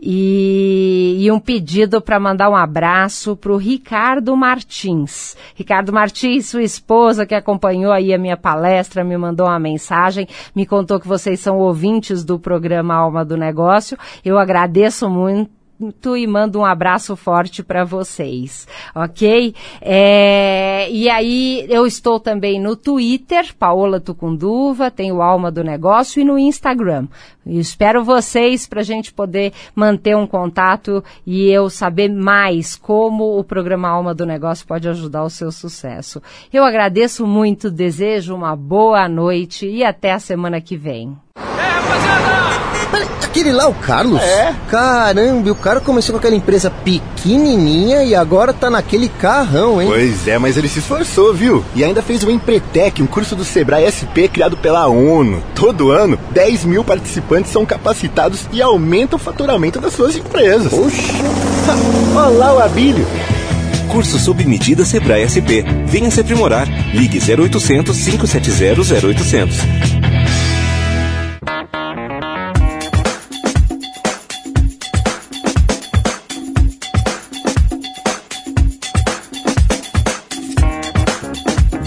e, 0.00 1.18
e 1.20 1.30
um 1.30 1.38
pedido 1.38 2.00
para 2.00 2.20
mandar 2.20 2.50
um 2.50 2.56
abraço 2.56 3.36
para 3.36 3.52
o 3.52 3.56
Ricardo 3.56 4.36
Martins. 4.36 5.36
Ricardo 5.54 5.83
Ricardo 5.84 5.92
Martins, 5.92 6.46
sua 6.46 6.62
esposa, 6.62 7.26
que 7.26 7.34
acompanhou 7.34 7.92
aí 7.92 8.14
a 8.14 8.18
minha 8.18 8.38
palestra, 8.38 9.04
me 9.04 9.18
mandou 9.18 9.46
uma 9.46 9.58
mensagem, 9.58 10.26
me 10.56 10.64
contou 10.64 10.98
que 10.98 11.06
vocês 11.06 11.40
são 11.40 11.58
ouvintes 11.58 12.24
do 12.24 12.38
programa 12.38 12.94
Alma 12.94 13.22
do 13.22 13.36
Negócio. 13.36 13.98
Eu 14.24 14.38
agradeço 14.38 15.10
muito 15.10 15.50
e 16.16 16.26
mando 16.26 16.60
um 16.60 16.64
abraço 16.64 17.16
forte 17.16 17.62
para 17.62 17.84
vocês, 17.84 18.66
ok? 18.94 19.54
É, 19.80 20.88
e 20.90 21.08
aí 21.08 21.66
eu 21.68 21.86
estou 21.86 22.20
também 22.20 22.60
no 22.60 22.76
Twitter, 22.76 23.54
Paola 23.58 24.00
Tucunduva, 24.00 24.90
tenho 24.90 25.22
Alma 25.22 25.50
do 25.50 25.64
Negócio 25.64 26.20
e 26.20 26.24
no 26.24 26.38
Instagram. 26.38 27.06
Espero 27.46 28.02
vocês 28.02 28.66
para 28.66 28.80
a 28.80 28.84
gente 28.84 29.12
poder 29.12 29.52
manter 29.74 30.16
um 30.16 30.26
contato 30.26 31.04
e 31.26 31.48
eu 31.50 31.68
saber 31.68 32.08
mais 32.08 32.74
como 32.74 33.38
o 33.38 33.44
programa 33.44 33.88
Alma 33.88 34.14
do 34.14 34.24
Negócio 34.24 34.66
pode 34.66 34.88
ajudar 34.88 35.24
o 35.24 35.30
seu 35.30 35.52
sucesso. 35.52 36.22
Eu 36.52 36.64
agradeço 36.64 37.26
muito, 37.26 37.70
desejo 37.70 38.34
uma 38.34 38.56
boa 38.56 39.08
noite 39.08 39.66
e 39.66 39.84
até 39.84 40.12
a 40.12 40.18
semana 40.18 40.60
que 40.60 40.76
vem. 40.76 41.16
Rapaziada! 42.94 43.24
Aquele 43.34 43.50
lá, 43.50 43.66
o 43.66 43.74
Carlos? 43.74 44.22
É. 44.22 44.54
Caramba, 44.68 45.50
o 45.50 45.54
cara 45.56 45.80
começou 45.80 46.12
com 46.12 46.18
aquela 46.18 46.36
empresa 46.36 46.70
pequenininha 46.70 48.04
e 48.04 48.14
agora 48.14 48.52
tá 48.52 48.70
naquele 48.70 49.08
carrão, 49.08 49.82
hein? 49.82 49.88
Pois 49.88 50.28
é, 50.28 50.38
mas 50.38 50.56
ele 50.56 50.68
se 50.68 50.78
esforçou, 50.78 51.34
viu? 51.34 51.64
E 51.74 51.82
ainda 51.82 52.00
fez 52.00 52.22
o 52.22 52.30
Empretec, 52.30 53.02
um 53.02 53.06
curso 53.06 53.34
do 53.34 53.44
Sebrae 53.44 53.90
SP 53.90 54.28
criado 54.28 54.56
pela 54.56 54.86
ONU. 54.86 55.42
Todo 55.54 55.90
ano, 55.90 56.18
10 56.30 56.64
mil 56.64 56.84
participantes 56.84 57.50
são 57.50 57.66
capacitados 57.66 58.46
e 58.52 58.62
aumentam 58.62 59.16
o 59.16 59.22
faturamento 59.22 59.80
das 59.80 59.94
suas 59.94 60.14
empresas. 60.14 60.72
Poxa! 60.72 61.02
Olha 62.14 62.28
lá 62.28 62.54
o 62.54 62.58
Abílio. 62.60 63.06
Curso 63.88 64.18
sob 64.18 64.44
medida 64.44 64.84
Sebrae 64.84 65.28
SP. 65.28 65.62
Venha 65.86 66.10
se 66.10 66.20
aprimorar. 66.20 66.68
Ligue 66.94 67.18
0800 67.18 67.96
570 67.96 68.80
0800. 69.06 70.03